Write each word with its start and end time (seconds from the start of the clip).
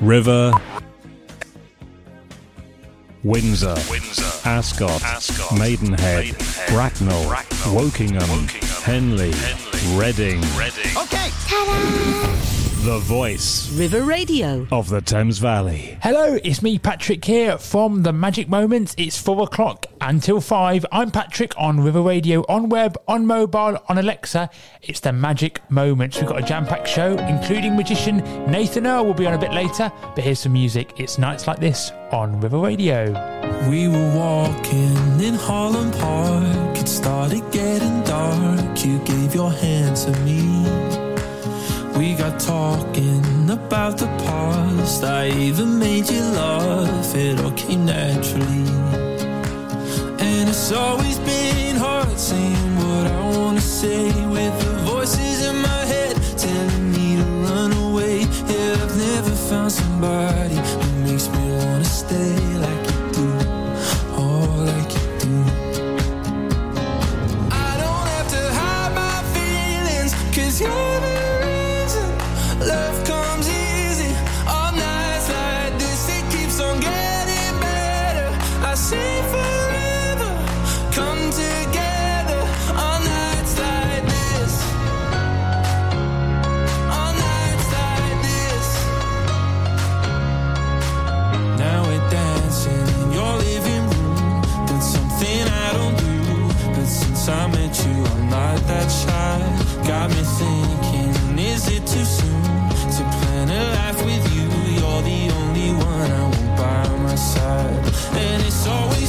River, 0.00 0.52
Windsor, 3.24 3.74
Windsor, 3.90 4.48
Ascot, 4.48 5.02
Ascot, 5.02 5.58
Maidenhead, 5.58 5.98
Maidenhead, 5.98 6.68
Bracknell, 6.68 7.26
Bracknell, 7.28 7.74
Wokingham, 7.74 8.20
Wokingham, 8.20 8.82
Henley, 8.84 9.32
Henley, 9.32 9.98
Reading. 9.98 10.40
Reading. 10.56 10.96
Okay. 10.96 12.57
The 12.84 12.98
voice 13.00 13.70
River 13.72 14.02
Radio. 14.02 14.66
of 14.70 14.88
the 14.88 15.00
Thames 15.00 15.38
Valley. 15.38 15.98
Hello, 16.00 16.38
it's 16.44 16.62
me, 16.62 16.78
Patrick, 16.78 17.24
here 17.24 17.58
from 17.58 18.04
the 18.04 18.12
Magic 18.12 18.48
Moments. 18.48 18.94
It's 18.96 19.20
four 19.20 19.42
o'clock 19.42 19.86
until 20.00 20.40
five. 20.40 20.86
I'm 20.92 21.10
Patrick 21.10 21.52
on 21.58 21.80
River 21.80 22.00
Radio, 22.00 22.42
on 22.48 22.68
web, 22.68 22.96
on 23.08 23.26
mobile, 23.26 23.78
on 23.88 23.98
Alexa. 23.98 24.48
It's 24.80 25.00
the 25.00 25.12
Magic 25.12 25.60
Moments. 25.70 26.18
We've 26.18 26.28
got 26.28 26.38
a 26.42 26.46
jam 26.46 26.66
packed 26.66 26.88
show, 26.88 27.18
including 27.18 27.76
magician 27.76 28.18
Nathan 28.50 28.86
Earl 28.86 29.06
will 29.06 29.14
be 29.14 29.26
on 29.26 29.34
a 29.34 29.38
bit 29.38 29.52
later. 29.52 29.90
But 30.14 30.22
here's 30.22 30.38
some 30.38 30.52
music. 30.52 31.00
It's 31.00 31.18
nights 31.18 31.46
like 31.48 31.58
this 31.58 31.90
on 32.12 32.40
River 32.40 32.58
Radio. 32.58 33.10
We 33.68 33.88
were 33.88 34.14
walking 34.14 35.20
in 35.20 35.34
Holland 35.34 35.92
Park. 35.94 36.78
It 36.78 36.86
started 36.88 37.42
getting 37.50 38.02
dark. 38.04 38.84
You 38.84 38.98
gave 39.00 39.34
your 39.34 39.50
hand 39.50 39.96
to 39.96 40.12
me. 40.20 40.97
We 41.98 42.14
got 42.14 42.38
talking 42.38 43.50
about 43.50 43.98
the 43.98 44.06
past. 44.24 45.02
I 45.02 45.30
even 45.30 45.80
made 45.80 46.08
you 46.08 46.22
laugh. 46.22 47.12
It 47.16 47.40
all 47.40 47.50
came 47.50 47.86
naturally. 47.86 48.66
And 50.20 50.48
it's 50.48 50.70
always 50.70 51.18
been 51.18 51.74
hard 51.74 52.16
saying 52.16 52.76
what 52.76 53.10
I 53.10 53.20
wanna 53.36 53.60
say 53.60 54.12
with 54.26 54.54
the 54.60 54.74
voices 54.92 55.44
in 55.44 55.56
my 55.60 55.82
head 55.92 56.14
telling 56.36 56.92
me 56.92 57.16
to 57.16 57.24
run 57.46 57.72
away. 57.72 58.20
Yeah, 58.46 58.84
I've 58.84 58.96
never 58.96 59.34
found 59.50 59.72
somebody 59.72 60.54
who 60.54 60.80
makes 61.02 61.28
me 61.28 61.50
wanna 61.50 61.84
stay 61.84 62.36
like 62.64 62.84
you 62.92 63.00
do. 63.18 63.28
Oh, 64.22 64.46
like 64.70 64.90
you 64.98 65.06
do. 65.24 65.34
I 67.50 67.70
don't 67.82 68.06
have 68.14 68.28
to 68.36 68.42
hide 68.60 68.92
my 68.94 69.18
feelings, 69.34 70.12
cause 70.36 70.60
you're 70.60 70.87
since 97.28 97.40
I 97.40 97.46
met 97.48 97.86
you, 97.86 98.04
I'm 98.04 98.30
not 98.30 98.58
that 98.68 98.88
shy. 98.88 99.38
Got 99.86 100.10
me 100.10 100.22
thinking, 100.40 101.38
is 101.38 101.68
it 101.68 101.86
too 101.86 102.04
soon 102.04 102.68
to 102.96 103.02
plan 103.16 103.50
a 103.50 103.62
life 103.78 104.04
with 104.04 104.24
you? 104.34 104.48
You're 104.76 105.02
the 105.02 105.22
only 105.40 105.70
one 105.72 106.10
I 106.10 106.22
want 106.22 106.56
by 106.56 106.96
my 107.02 107.14
side. 107.14 107.84
And 108.24 108.42
it's 108.46 108.66
always 108.66 109.07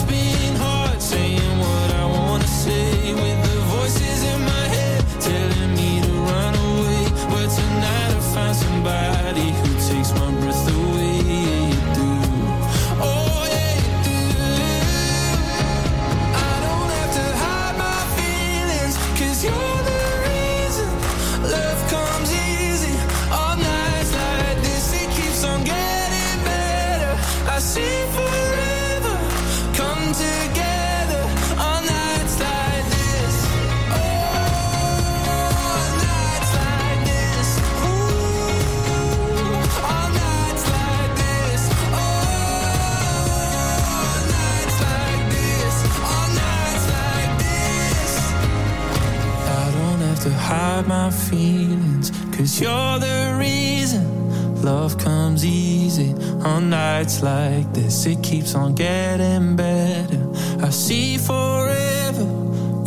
keeps 58.29 58.53
on 58.53 58.75
getting 58.75 59.55
better. 59.55 60.23
I 60.61 60.69
see 60.69 61.17
forever 61.17 62.27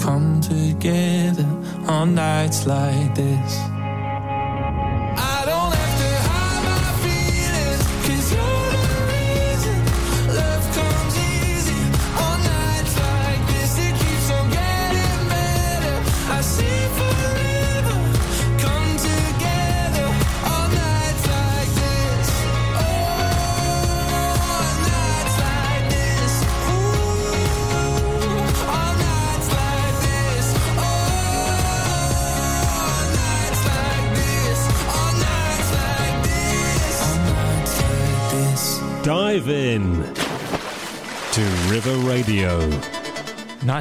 come 0.01 0.41
together 0.41 1.49
on 1.89 2.15
nights 2.15 2.65
like 2.65 3.13
this. 3.17 3.62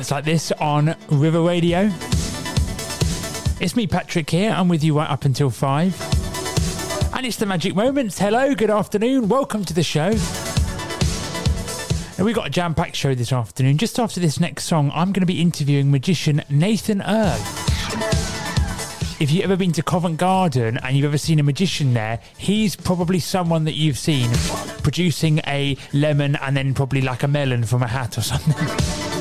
Nights 0.01 0.09
like 0.09 0.25
this 0.25 0.51
on 0.53 0.95
River 1.09 1.41
Radio. 1.41 1.91
It's 3.59 3.75
me, 3.75 3.85
Patrick, 3.85 4.31
here. 4.31 4.49
I'm 4.49 4.67
with 4.67 4.83
you 4.83 4.97
right 4.97 5.07
up 5.07 5.25
until 5.25 5.51
five. 5.51 5.95
And 7.13 7.23
it's 7.23 7.37
the 7.37 7.45
Magic 7.45 7.75
Moments. 7.75 8.17
Hello, 8.17 8.55
good 8.55 8.71
afternoon. 8.71 9.29
Welcome 9.29 9.63
to 9.63 9.75
the 9.75 9.83
show. 9.83 10.09
And 12.17 12.25
we've 12.25 12.33
got 12.33 12.47
a 12.47 12.49
jam 12.49 12.73
packed 12.73 12.95
show 12.95 13.13
this 13.13 13.31
afternoon. 13.31 13.77
Just 13.77 13.99
after 13.99 14.19
this 14.19 14.39
next 14.39 14.63
song, 14.63 14.89
I'm 14.95 15.11
going 15.11 15.21
to 15.21 15.27
be 15.27 15.39
interviewing 15.39 15.91
magician 15.91 16.41
Nathan 16.49 17.03
Earl. 17.03 17.37
If 19.19 19.29
you've 19.29 19.43
ever 19.43 19.55
been 19.55 19.73
to 19.73 19.83
Covent 19.83 20.17
Garden 20.17 20.79
and 20.79 20.97
you've 20.97 21.05
ever 21.05 21.19
seen 21.19 21.37
a 21.37 21.43
magician 21.43 21.93
there, 21.93 22.19
he's 22.39 22.75
probably 22.75 23.19
someone 23.19 23.65
that 23.65 23.75
you've 23.75 23.99
seen 23.99 24.31
producing 24.81 25.41
a 25.45 25.77
lemon 25.93 26.37
and 26.37 26.57
then 26.57 26.73
probably 26.73 27.01
like 27.01 27.21
a 27.21 27.27
melon 27.27 27.65
from 27.65 27.83
a 27.83 27.87
hat 27.87 28.17
or 28.17 28.21
something. 28.21 29.20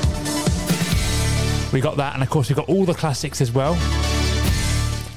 We 1.73 1.79
got 1.79 1.97
that, 1.97 2.13
and 2.15 2.23
of 2.23 2.29
course, 2.29 2.49
we 2.49 2.55
got 2.55 2.67
all 2.67 2.85
the 2.85 2.93
classics 2.93 3.39
as 3.39 3.51
well. 3.51 3.75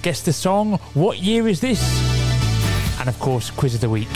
Guess 0.02 0.22
the 0.22 0.32
song. 0.32 0.78
What 0.94 1.18
year 1.18 1.48
is 1.48 1.60
this? 1.60 1.82
And 3.00 3.08
of 3.08 3.18
course, 3.18 3.50
quiz 3.50 3.74
of 3.74 3.80
the 3.80 3.90
week. 3.90 4.08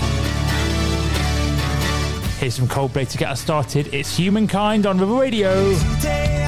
Here's 2.39 2.55
some 2.55 2.69
Coldplay 2.69 3.09
to 3.11 3.19
get 3.19 3.31
us 3.31 3.41
started. 3.41 3.93
It's 3.93 4.17
Humankind 4.17 4.87
on 4.87 4.99
River 4.99 5.15
Radio. 5.15 5.75
Today 5.97 6.48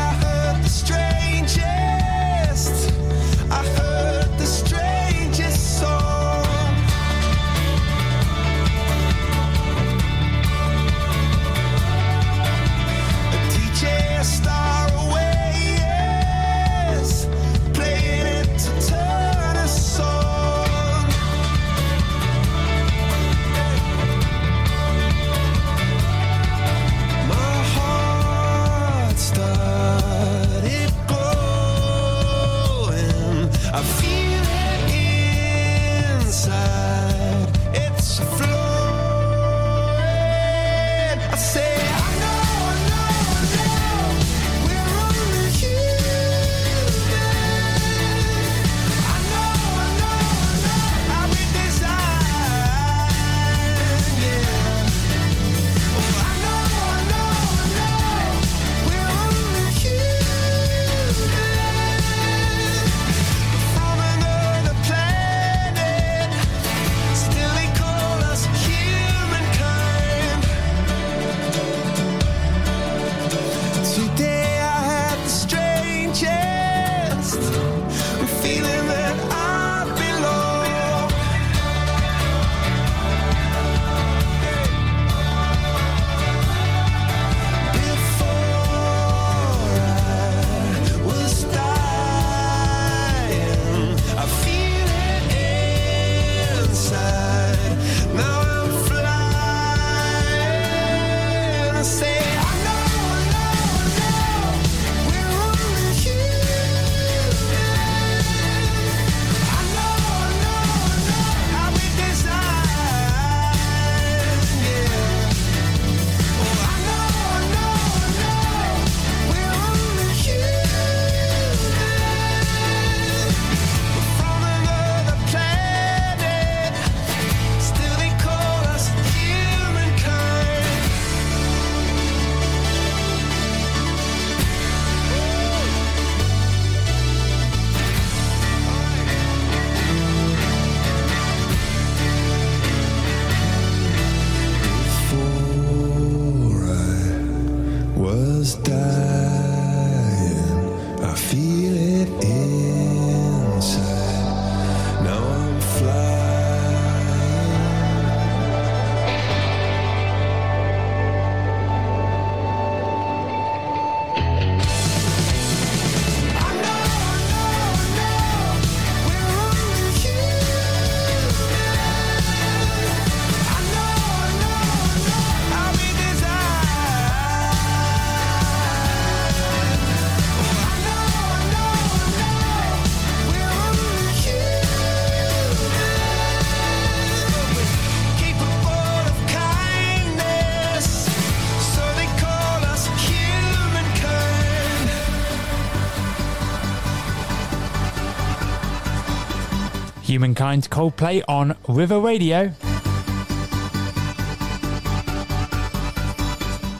Humankind 200.11 200.69
Coldplay 200.71 201.23
on 201.29 201.57
River 201.69 202.01
Radio. 202.01 202.51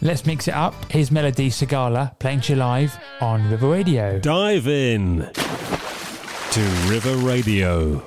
Let's 0.03 0.27
mix 0.27 0.49
it 0.49 0.55
up. 0.55 0.75
Here's 0.91 1.13
Melody 1.13 1.49
Sagala 1.49 2.19
playing 2.19 2.43
you 2.47 2.57
live 2.57 2.99
on 3.21 3.49
River 3.49 3.69
Radio. 3.69 4.19
Dive 4.19 4.67
in 4.67 5.31
to 6.51 6.61
River 6.89 7.15
Radio. 7.19 8.03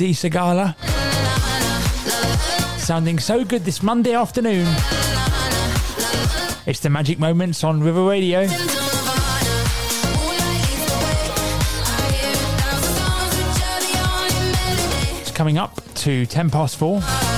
Eddie 0.00 0.14
Segala. 0.14 0.74
Sounding 2.78 3.18
so 3.18 3.44
good 3.44 3.66
this 3.66 3.82
Monday 3.82 4.14
afternoon. 4.14 4.66
It's 6.64 6.80
the 6.80 6.88
Magic 6.88 7.18
Moments 7.18 7.62
on 7.64 7.82
River 7.82 8.06
Radio. 8.06 8.40
It's 15.20 15.30
coming 15.32 15.58
up 15.58 15.82
to 15.96 16.24
10 16.24 16.48
past 16.48 16.76
4. 16.76 17.29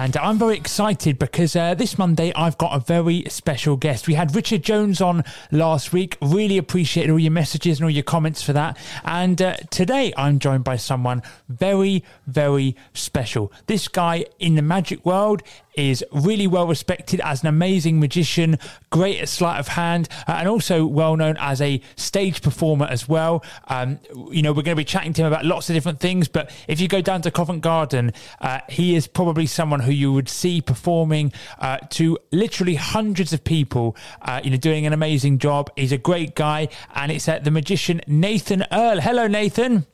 And 0.00 0.16
I'm 0.16 0.38
very 0.38 0.56
excited 0.56 1.18
because 1.18 1.54
uh, 1.54 1.74
this 1.74 1.98
Monday 1.98 2.32
I've 2.34 2.56
got 2.56 2.74
a 2.74 2.80
very 2.80 3.24
special 3.28 3.76
guest. 3.76 4.08
We 4.08 4.14
had 4.14 4.34
Richard 4.34 4.62
Jones 4.62 5.02
on 5.02 5.24
last 5.52 5.92
week. 5.92 6.16
Really 6.22 6.56
appreciated 6.56 7.10
all 7.10 7.18
your 7.18 7.30
messages 7.30 7.78
and 7.78 7.84
all 7.84 7.90
your 7.90 8.02
comments 8.02 8.42
for 8.42 8.54
that. 8.54 8.78
And 9.04 9.42
uh, 9.42 9.56
today 9.68 10.14
I'm 10.16 10.38
joined 10.38 10.64
by 10.64 10.76
someone 10.76 11.20
very, 11.50 12.02
very 12.26 12.76
special. 12.94 13.52
This 13.66 13.88
guy 13.88 14.24
in 14.38 14.54
the 14.54 14.62
magic 14.62 15.04
world 15.04 15.42
is 15.74 16.04
really 16.12 16.46
well 16.46 16.66
respected 16.66 17.20
as 17.20 17.42
an 17.42 17.48
amazing 17.48 18.00
magician, 18.00 18.58
great 18.90 19.20
at 19.20 19.28
sleight 19.28 19.58
of 19.58 19.68
hand, 19.68 20.08
uh, 20.26 20.32
and 20.32 20.48
also 20.48 20.84
well 20.84 21.16
known 21.16 21.36
as 21.38 21.60
a 21.60 21.80
stage 21.96 22.42
performer 22.42 22.86
as 22.86 23.08
well. 23.08 23.44
Um, 23.68 24.00
you 24.30 24.42
know, 24.42 24.52
we're 24.52 24.62
going 24.62 24.76
to 24.76 24.80
be 24.80 24.84
chatting 24.84 25.12
to 25.14 25.22
him 25.22 25.28
about 25.28 25.44
lots 25.44 25.70
of 25.70 25.74
different 25.74 26.00
things, 26.00 26.28
but 26.28 26.50
if 26.68 26.80
you 26.80 26.88
go 26.88 27.00
down 27.00 27.22
to 27.22 27.30
Covent 27.30 27.62
Garden, 27.62 28.12
uh, 28.40 28.60
he 28.68 28.94
is 28.94 29.06
probably 29.06 29.46
someone 29.46 29.80
who 29.80 29.92
you 30.00 30.12
would 30.12 30.28
see 30.28 30.60
performing 30.60 31.32
uh, 31.58 31.78
to 31.90 32.18
literally 32.32 32.74
hundreds 32.74 33.32
of 33.32 33.44
people, 33.44 33.96
uh, 34.22 34.40
you 34.42 34.50
know, 34.50 34.56
doing 34.56 34.86
an 34.86 34.92
amazing 34.92 35.38
job. 35.38 35.70
He's 35.76 35.92
a 35.92 35.98
great 35.98 36.34
guy, 36.34 36.68
and 36.94 37.12
it's 37.12 37.28
uh, 37.28 37.38
the 37.38 37.50
magician 37.50 38.00
Nathan 38.06 38.64
Earl. 38.72 39.00
Hello, 39.00 39.26
Nathan. 39.26 39.86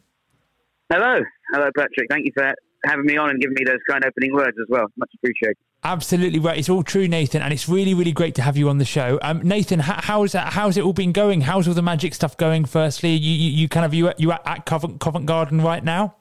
Hello. 0.90 1.20
Hello, 1.52 1.68
Patrick. 1.76 2.08
Thank 2.08 2.26
you 2.26 2.32
for 2.34 2.54
having 2.86 3.04
me 3.04 3.16
on 3.16 3.30
and 3.30 3.40
giving 3.40 3.56
me 3.58 3.64
those 3.66 3.80
kind 3.90 4.04
opening 4.04 4.32
words 4.32 4.56
as 4.60 4.66
well. 4.68 4.86
Much 4.96 5.10
appreciated. 5.16 5.56
Absolutely 5.84 6.38
right. 6.40 6.58
It's 6.58 6.68
all 6.68 6.82
true, 6.82 7.06
Nathan, 7.06 7.42
and 7.42 7.52
it's 7.52 7.68
really, 7.68 7.94
really 7.94 8.12
great 8.12 8.34
to 8.36 8.42
have 8.42 8.56
you 8.56 8.68
on 8.68 8.78
the 8.78 8.84
show. 8.84 9.18
Um, 9.22 9.40
Nathan, 9.42 9.80
how, 9.80 10.00
how's 10.00 10.32
that? 10.32 10.52
How's 10.52 10.76
it 10.76 10.84
all 10.84 10.92
been 10.92 11.12
going? 11.12 11.42
How's 11.42 11.68
all 11.68 11.74
the 11.74 11.82
magic 11.82 12.14
stuff 12.14 12.36
going? 12.36 12.64
Firstly, 12.64 13.10
you, 13.10 13.32
you, 13.32 13.50
you 13.62 13.68
kind 13.68 13.86
of 13.86 13.94
you 13.94 14.08
at- 14.08 14.18
you 14.18 14.32
at, 14.32 14.42
at 14.46 14.66
Covent, 14.66 15.00
Covent 15.00 15.26
Garden 15.26 15.60
right 15.60 15.84
now? 15.84 16.16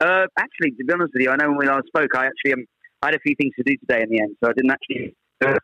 Uh, 0.00 0.26
actually, 0.38 0.70
to 0.72 0.84
be 0.84 0.92
honest 0.92 1.12
with 1.12 1.22
you, 1.22 1.30
I 1.30 1.36
know 1.36 1.48
when 1.48 1.58
we 1.58 1.66
last 1.66 1.86
spoke, 1.88 2.14
I 2.14 2.26
actually 2.26 2.52
um, 2.54 2.64
I 3.02 3.06
had 3.06 3.14
a 3.14 3.20
few 3.20 3.34
things 3.34 3.52
to 3.56 3.64
do 3.64 3.76
today 3.78 4.02
in 4.02 4.10
the 4.10 4.20
end, 4.20 4.36
so 4.42 4.50
I 4.50 4.52
didn't 4.52 4.70
actually 4.70 5.14
uh, 5.44 5.54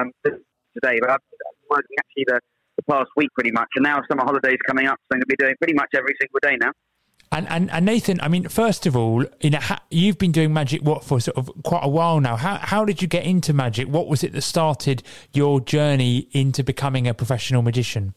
um, 0.00 0.10
today. 0.24 0.98
But 1.00 1.10
I've 1.10 1.20
been 1.30 1.68
working 1.70 1.96
actually 1.98 2.24
the, 2.26 2.40
the 2.76 2.82
past 2.90 3.10
week 3.16 3.30
pretty 3.34 3.52
much, 3.52 3.68
and 3.76 3.84
now 3.84 4.00
summer 4.10 4.24
holidays 4.24 4.58
coming 4.66 4.86
up, 4.86 4.98
so 5.02 5.14
I'm 5.14 5.18
going 5.18 5.22
to 5.22 5.26
be 5.26 5.36
doing 5.36 5.54
pretty 5.58 5.74
much 5.74 5.90
every 5.94 6.14
single 6.20 6.40
day 6.42 6.56
now. 6.60 6.72
And, 7.32 7.48
and 7.48 7.70
and 7.70 7.84
Nathan, 7.84 8.20
I 8.20 8.28
mean, 8.28 8.48
first 8.48 8.86
of 8.86 8.96
all, 8.96 9.24
you 9.40 9.50
know, 9.50 9.58
you've 9.90 10.18
been 10.18 10.30
doing 10.30 10.52
magic 10.52 10.82
what 10.82 11.02
for 11.02 11.20
sort 11.20 11.36
of 11.36 11.50
quite 11.64 11.82
a 11.82 11.88
while 11.88 12.20
now. 12.20 12.36
How 12.36 12.56
how 12.56 12.84
did 12.84 13.02
you 13.02 13.08
get 13.08 13.24
into 13.24 13.52
magic? 13.52 13.88
What 13.88 14.06
was 14.06 14.22
it 14.22 14.32
that 14.32 14.42
started 14.42 15.02
your 15.32 15.60
journey 15.60 16.28
into 16.30 16.62
becoming 16.62 17.08
a 17.08 17.14
professional 17.14 17.62
magician? 17.62 18.14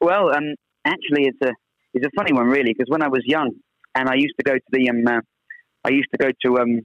Well, 0.00 0.34
um, 0.34 0.54
actually, 0.86 1.26
it's 1.26 1.38
a 1.42 1.52
it's 1.92 2.06
a 2.06 2.10
funny 2.16 2.32
one, 2.32 2.46
really, 2.46 2.72
because 2.72 2.86
when 2.88 3.02
I 3.02 3.08
was 3.08 3.22
young, 3.26 3.50
and 3.94 4.08
I 4.08 4.14
used 4.14 4.34
to 4.38 4.44
go 4.44 4.54
to 4.54 4.70
the 4.70 4.90
um, 4.90 5.06
uh, 5.06 5.20
I 5.84 5.90
used 5.90 6.08
to 6.12 6.18
go 6.18 6.30
to 6.44 6.60
um, 6.60 6.80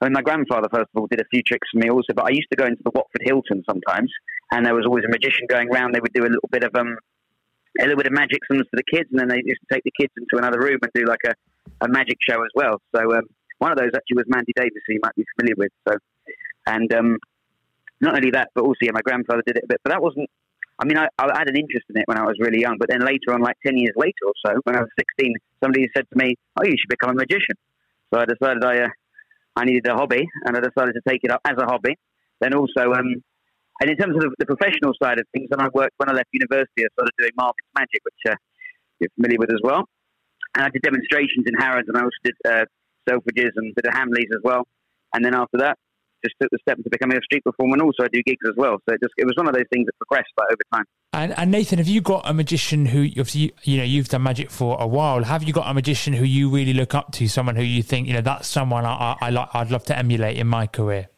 I 0.00 0.06
mean, 0.06 0.14
my 0.14 0.22
grandfather 0.22 0.68
first 0.72 0.88
of 0.94 1.00
all 1.00 1.06
did 1.06 1.20
a 1.20 1.28
few 1.30 1.42
tricks 1.42 1.68
for 1.72 1.78
me 1.78 1.90
also, 1.90 2.14
but 2.14 2.24
I 2.24 2.30
used 2.30 2.48
to 2.52 2.56
go 2.56 2.64
into 2.64 2.82
the 2.82 2.90
Watford 2.94 3.22
Hilton 3.22 3.62
sometimes, 3.68 4.10
and 4.50 4.64
there 4.64 4.74
was 4.74 4.86
always 4.86 5.04
a 5.04 5.08
magician 5.08 5.46
going 5.48 5.68
around. 5.68 5.94
They 5.94 6.00
would 6.00 6.12
do 6.12 6.22
a 6.22 6.32
little 6.32 6.48
bit 6.50 6.64
of 6.64 6.74
um, 6.74 6.96
a 7.78 7.82
little 7.82 7.96
bit 7.96 8.06
of 8.06 8.12
magic 8.12 8.40
sums 8.50 8.66
for 8.70 8.76
the 8.76 8.88
kids, 8.90 9.08
and 9.10 9.20
then 9.20 9.28
they 9.28 9.42
used 9.44 9.60
to 9.60 9.74
take 9.74 9.84
the 9.84 9.92
kids 9.98 10.12
into 10.16 10.38
another 10.38 10.58
room 10.58 10.78
and 10.82 10.90
do 10.94 11.04
like 11.04 11.24
a, 11.26 11.34
a 11.84 11.88
magic 11.88 12.16
show 12.20 12.40
as 12.42 12.50
well. 12.54 12.80
So 12.94 13.00
um, 13.14 13.24
one 13.58 13.72
of 13.72 13.78
those 13.78 13.92
actually 13.94 14.16
was 14.16 14.24
Mandy 14.28 14.52
Davis, 14.56 14.82
who 14.86 14.94
you 14.94 15.00
might 15.02 15.14
be 15.14 15.24
familiar 15.36 15.56
with. 15.56 15.72
So, 15.86 15.94
and 16.66 16.92
um, 16.94 17.18
not 18.00 18.16
only 18.16 18.30
that, 18.30 18.48
but 18.54 18.64
also 18.64 18.78
yeah, 18.80 18.92
my 18.92 19.02
grandfather 19.02 19.42
did 19.46 19.58
it 19.58 19.64
a 19.64 19.68
bit, 19.68 19.80
but 19.84 19.92
that 19.92 20.02
wasn't. 20.02 20.28
I 20.80 20.86
mean, 20.86 20.96
I, 20.96 21.08
I 21.18 21.38
had 21.38 21.48
an 21.48 21.56
interest 21.56 21.84
in 21.90 22.00
it 22.00 22.04
when 22.06 22.18
I 22.18 22.24
was 22.24 22.36
really 22.40 22.60
young, 22.60 22.76
but 22.78 22.88
then 22.88 23.00
later 23.00 23.34
on, 23.34 23.42
like 23.42 23.56
ten 23.64 23.76
years 23.76 23.92
later 23.96 24.24
or 24.24 24.32
so, 24.44 24.54
when 24.64 24.76
I 24.76 24.80
was 24.80 24.88
sixteen, 24.98 25.34
somebody 25.62 25.88
said 25.94 26.06
to 26.10 26.16
me, 26.16 26.36
"Oh, 26.58 26.64
you 26.64 26.76
should 26.78 26.88
become 26.88 27.10
a 27.10 27.14
magician." 27.14 27.56
So 28.12 28.20
I 28.20 28.24
decided 28.24 28.64
I 28.64 28.84
uh, 28.84 28.88
I 29.56 29.64
needed 29.64 29.86
a 29.86 29.94
hobby, 29.94 30.26
and 30.46 30.56
I 30.56 30.60
decided 30.60 30.94
to 30.94 31.02
take 31.06 31.20
it 31.22 31.30
up 31.30 31.42
as 31.44 31.56
a 31.58 31.66
hobby. 31.66 31.96
Then 32.40 32.54
also, 32.54 32.92
um, 32.92 33.22
and 33.80 33.90
in 33.90 33.96
terms 33.96 34.16
of 34.16 34.22
the, 34.22 34.30
the 34.38 34.46
professional 34.46 34.92
side 35.02 35.20
of 35.20 35.26
things, 35.34 35.48
then 35.50 35.60
I 35.60 35.68
worked 35.74 35.94
when 35.98 36.08
I 36.08 36.14
left 36.14 36.28
university. 36.32 36.84
I 36.84 36.88
started 36.96 37.12
doing 37.18 37.32
Marvin's 37.36 37.68
Magic, 37.76 38.00
which 38.02 38.32
uh, 38.32 38.36
you're 39.00 39.10
familiar 39.16 39.38
with 39.38 39.52
as 39.52 39.60
well. 39.62 39.84
And 40.56 40.64
I 40.64 40.70
did 40.70 40.82
demonstrations 40.82 41.44
in 41.46 41.54
Harrods, 41.60 41.88
and 41.88 41.96
I 41.96 42.02
also 42.02 42.20
did 42.24 42.34
uh, 42.48 42.64
Selfridges 43.08 43.52
and 43.56 43.74
of 43.76 43.94
Hamleys 43.94 44.32
as 44.32 44.42
well. 44.42 44.66
And 45.14 45.24
then 45.24 45.34
after 45.34 45.58
that, 45.58 45.78
just 46.24 46.36
took 46.40 46.50
the 46.50 46.58
step 46.62 46.78
into 46.78 46.90
becoming 46.90 47.16
a 47.16 47.22
street 47.22 47.44
performer, 47.44 47.74
and 47.74 47.82
also 47.82 48.04
I 48.04 48.08
do 48.12 48.22
gigs 48.24 48.44
as 48.48 48.54
well. 48.56 48.78
So 48.88 48.94
it 48.94 49.00
just 49.02 49.14
it 49.16 49.24
was 49.24 49.34
one 49.36 49.48
of 49.48 49.54
those 49.54 49.68
things 49.72 49.86
that 49.86 49.96
progressed 49.98 50.30
like, 50.38 50.48
over 50.50 50.62
time. 50.72 50.84
And, 51.12 51.34
and 51.36 51.50
Nathan, 51.50 51.78
have 51.78 51.88
you 51.88 52.00
got 52.00 52.22
a 52.24 52.32
magician 52.32 52.86
who 52.86 53.04
obviously 53.18 53.52
you, 53.62 53.78
know 53.78 53.84
you've 53.84 54.08
done 54.08 54.22
magic 54.22 54.50
for 54.50 54.76
a 54.80 54.86
while? 54.86 55.24
Have 55.24 55.42
you 55.42 55.52
got 55.52 55.68
a 55.68 55.74
magician 55.74 56.12
who 56.12 56.24
you 56.24 56.50
really 56.50 56.72
look 56.72 56.94
up 56.94 57.12
to? 57.12 57.28
Someone 57.28 57.56
who 57.56 57.62
you 57.62 57.82
think 57.82 58.06
you 58.06 58.14
know 58.14 58.20
that's 58.20 58.48
someone 58.48 58.84
I, 58.84 59.16
I, 59.20 59.30
like. 59.30 59.48
I'd 59.54 59.70
love 59.70 59.84
to 59.84 59.98
emulate 59.98 60.36
in 60.36 60.46
my 60.46 60.66
career. 60.66 61.08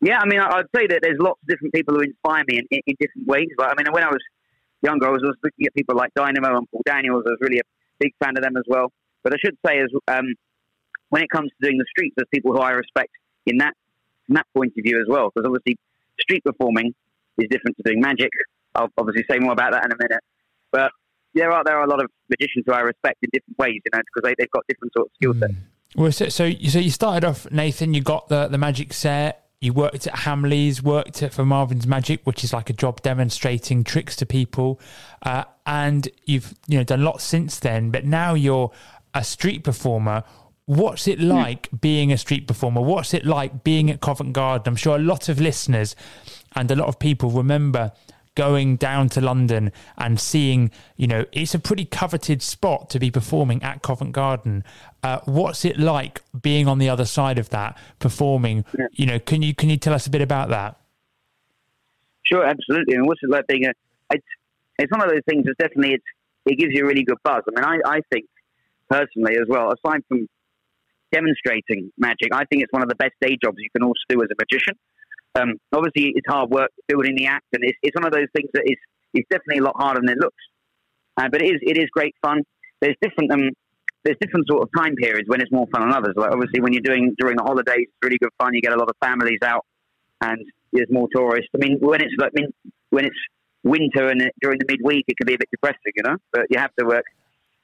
Yeah, 0.00 0.18
I 0.18 0.26
mean, 0.26 0.40
I'd 0.40 0.66
say 0.74 0.88
that 0.88 0.98
there's 1.02 1.18
lots 1.20 1.40
of 1.42 1.48
different 1.48 1.72
people 1.74 1.94
who 1.94 2.00
inspire 2.00 2.42
me 2.48 2.58
in, 2.58 2.66
in, 2.70 2.80
in 2.86 2.96
different 2.98 3.28
ways. 3.28 3.48
But 3.56 3.70
I 3.70 3.74
mean, 3.76 3.92
when 3.92 4.02
I 4.02 4.08
was 4.08 4.22
younger, 4.82 5.06
I 5.06 5.10
was 5.10 5.22
looking 5.22 5.66
at 5.66 5.74
people 5.74 5.96
like 5.96 6.10
Dynamo 6.14 6.58
and 6.58 6.70
Paul 6.70 6.82
Daniels. 6.84 7.22
I 7.26 7.30
was 7.30 7.38
really 7.40 7.58
a 7.58 7.68
big 8.00 8.12
fan 8.22 8.36
of 8.36 8.42
them 8.42 8.56
as 8.56 8.64
well. 8.66 8.90
But 9.22 9.34
I 9.34 9.36
should 9.38 9.56
say, 9.64 9.78
as 9.78 9.90
um, 10.08 10.34
when 11.10 11.22
it 11.22 11.30
comes 11.30 11.50
to 11.50 11.66
doing 11.66 11.78
the 11.78 11.86
streets, 11.90 12.14
there's 12.16 12.28
people 12.32 12.52
who 12.52 12.58
I 12.58 12.70
respect 12.70 13.12
in 13.46 13.58
that 13.58 13.74
from 14.26 14.34
that 14.34 14.46
point 14.54 14.72
of 14.76 14.84
view 14.84 15.00
as 15.00 15.06
well. 15.08 15.30
Because 15.34 15.46
obviously, 15.46 15.76
street 16.20 16.42
performing 16.44 16.94
is 17.38 17.48
different 17.50 17.76
to 17.76 17.82
doing 17.84 18.00
magic. 18.00 18.30
I'll 18.74 18.90
obviously 18.96 19.24
say 19.30 19.38
more 19.38 19.52
about 19.52 19.72
that 19.72 19.84
in 19.84 19.92
a 19.92 19.96
minute. 19.96 20.22
But 20.70 20.90
there 21.34 21.50
are 21.50 21.62
there 21.64 21.78
are 21.78 21.84
a 21.84 21.90
lot 21.90 22.02
of 22.02 22.10
magicians 22.28 22.64
who 22.66 22.72
I 22.72 22.80
respect 22.80 23.18
in 23.22 23.30
different 23.32 23.58
ways, 23.58 23.80
you 23.84 23.90
know, 23.92 24.00
because 24.00 24.28
they, 24.28 24.34
they've 24.38 24.50
got 24.50 24.64
different 24.68 24.92
sort 24.92 25.06
of 25.06 25.12
skill 25.14 25.34
sets. 25.34 25.54
Well, 25.94 26.12
so, 26.12 26.28
so 26.28 26.44
you 26.44 26.70
so 26.70 26.78
you 26.78 26.90
started 26.90 27.24
off, 27.24 27.50
Nathan. 27.50 27.94
You 27.94 28.02
got 28.02 28.28
the 28.28 28.48
the 28.48 28.58
magic 28.58 28.92
set. 28.92 29.38
You 29.60 29.72
worked 29.72 30.08
at 30.08 30.14
Hamleys, 30.14 30.82
worked 30.82 31.22
at 31.22 31.32
for 31.32 31.44
Marvin's 31.44 31.86
Magic, 31.86 32.20
which 32.24 32.42
is 32.42 32.52
like 32.52 32.68
a 32.68 32.72
job 32.72 33.00
demonstrating 33.02 33.84
tricks 33.84 34.16
to 34.16 34.26
people, 34.26 34.80
uh, 35.22 35.44
and 35.66 36.08
you've 36.24 36.54
you 36.66 36.78
know 36.78 36.84
done 36.84 37.04
lots 37.04 37.24
since 37.24 37.60
then. 37.60 37.90
But 37.90 38.04
now 38.04 38.34
you're 38.34 38.72
a 39.14 39.22
street 39.22 39.62
performer. 39.62 40.24
What's 40.66 41.08
it 41.08 41.20
like 41.20 41.68
being 41.80 42.12
a 42.12 42.18
street 42.18 42.46
performer? 42.46 42.80
What's 42.80 43.14
it 43.14 43.26
like 43.26 43.64
being 43.64 43.90
at 43.90 44.00
Covent 44.00 44.32
Garden? 44.32 44.68
I'm 44.68 44.76
sure 44.76 44.96
a 44.96 45.00
lot 45.00 45.28
of 45.28 45.40
listeners 45.40 45.96
and 46.54 46.70
a 46.70 46.76
lot 46.76 46.88
of 46.88 46.98
people 46.98 47.30
remember 47.30 47.92
going 48.34 48.76
down 48.76 49.08
to 49.10 49.20
London 49.20 49.72
and 49.98 50.18
seeing, 50.18 50.70
you 50.96 51.06
know, 51.06 51.24
it's 51.32 51.54
a 51.54 51.58
pretty 51.58 51.84
coveted 51.84 52.42
spot 52.42 52.88
to 52.90 52.98
be 52.98 53.10
performing 53.10 53.62
at 53.62 53.82
Covent 53.82 54.12
Garden. 54.12 54.64
Uh, 55.02 55.18
what's 55.24 55.64
it 55.64 55.78
like 55.78 56.22
being 56.40 56.66
on 56.68 56.78
the 56.78 56.88
other 56.88 57.04
side 57.04 57.38
of 57.38 57.50
that, 57.50 57.76
performing? 57.98 58.64
You 58.92 59.06
know, 59.06 59.18
can 59.18 59.42
you 59.42 59.54
can 59.54 59.68
you 59.68 59.76
tell 59.76 59.92
us 59.92 60.06
a 60.06 60.10
bit 60.10 60.22
about 60.22 60.48
that? 60.50 60.76
Sure, 62.24 62.44
absolutely. 62.44 62.94
And 62.94 63.06
what's 63.06 63.20
it 63.22 63.30
like 63.30 63.46
being 63.46 63.66
a? 63.66 63.72
It's 64.10 64.24
it's 64.78 64.90
one 64.90 65.02
of 65.02 65.10
those 65.10 65.22
things. 65.28 65.44
That's 65.44 65.58
definitely 65.58 65.94
it's 65.94 66.04
it 66.46 66.58
gives 66.58 66.72
you 66.72 66.84
a 66.84 66.86
really 66.86 67.04
good 67.04 67.18
buzz. 67.24 67.42
I 67.48 67.60
mean, 67.60 67.82
I 67.84 67.96
I 67.96 68.00
think 68.12 68.26
personally 68.88 69.36
as 69.36 69.46
well. 69.48 69.72
Aside 69.72 70.02
from 70.08 70.28
demonstrating 71.12 71.92
magic, 71.98 72.32
I 72.32 72.44
think 72.46 72.62
it's 72.62 72.72
one 72.72 72.82
of 72.82 72.88
the 72.88 72.96
best 72.96 73.14
day 73.20 73.36
jobs 73.42 73.56
you 73.58 73.70
can 73.74 73.84
also 73.84 74.00
do 74.08 74.22
as 74.22 74.28
a 74.30 74.36
magician. 74.38 74.74
Um, 75.34 75.54
obviously, 75.72 76.12
it's 76.14 76.26
hard 76.28 76.50
work 76.50 76.70
building 76.88 77.14
the 77.16 77.26
act, 77.26 77.46
and 77.52 77.64
it's, 77.64 77.78
it's 77.82 77.94
one 77.94 78.04
of 78.04 78.12
those 78.12 78.28
things 78.34 78.50
that 78.54 78.64
is 78.66 78.76
it's 79.14 79.28
definitely 79.28 79.58
a 79.58 79.64
lot 79.64 79.76
harder 79.76 80.00
than 80.00 80.10
it 80.10 80.18
looks. 80.18 80.42
Uh, 81.16 81.28
but 81.30 81.42
it 81.42 81.54
is 81.54 81.60
it 81.62 81.78
is 81.78 81.86
great 81.92 82.14
fun. 82.22 82.42
There's 82.80 82.96
different 83.00 83.30
um, 83.32 83.50
there's 84.04 84.16
different 84.20 84.46
sort 84.48 84.62
of 84.62 84.68
time 84.76 84.94
periods 84.96 85.28
when 85.28 85.40
it's 85.40 85.52
more 85.52 85.66
fun 85.72 85.82
than 85.82 85.92
others. 85.92 86.14
Like 86.16 86.32
obviously, 86.32 86.60
when 86.60 86.72
you're 86.72 86.82
doing 86.82 87.14
during 87.18 87.36
the 87.36 87.44
holidays, 87.44 87.86
it's 87.88 88.02
really 88.02 88.18
good 88.18 88.32
fun. 88.38 88.54
You 88.54 88.60
get 88.60 88.72
a 88.72 88.78
lot 88.78 88.88
of 88.88 88.96
families 89.02 89.40
out, 89.44 89.64
and 90.20 90.38
there's 90.72 90.88
more 90.90 91.08
tourists. 91.14 91.48
I 91.54 91.58
mean, 91.58 91.78
when 91.80 92.00
it's 92.00 92.14
like 92.18 92.32
I 92.36 92.40
mean, 92.40 92.52
when 92.90 93.04
it's 93.04 93.16
winter 93.62 94.08
and 94.08 94.22
during 94.40 94.58
the 94.58 94.66
midweek, 94.68 95.04
it 95.08 95.16
can 95.16 95.26
be 95.26 95.34
a 95.34 95.38
bit 95.38 95.48
depressing, 95.50 95.92
you 95.94 96.02
know. 96.02 96.16
But 96.32 96.46
you 96.50 96.58
have 96.58 96.74
to 96.78 96.86
work. 96.86 97.04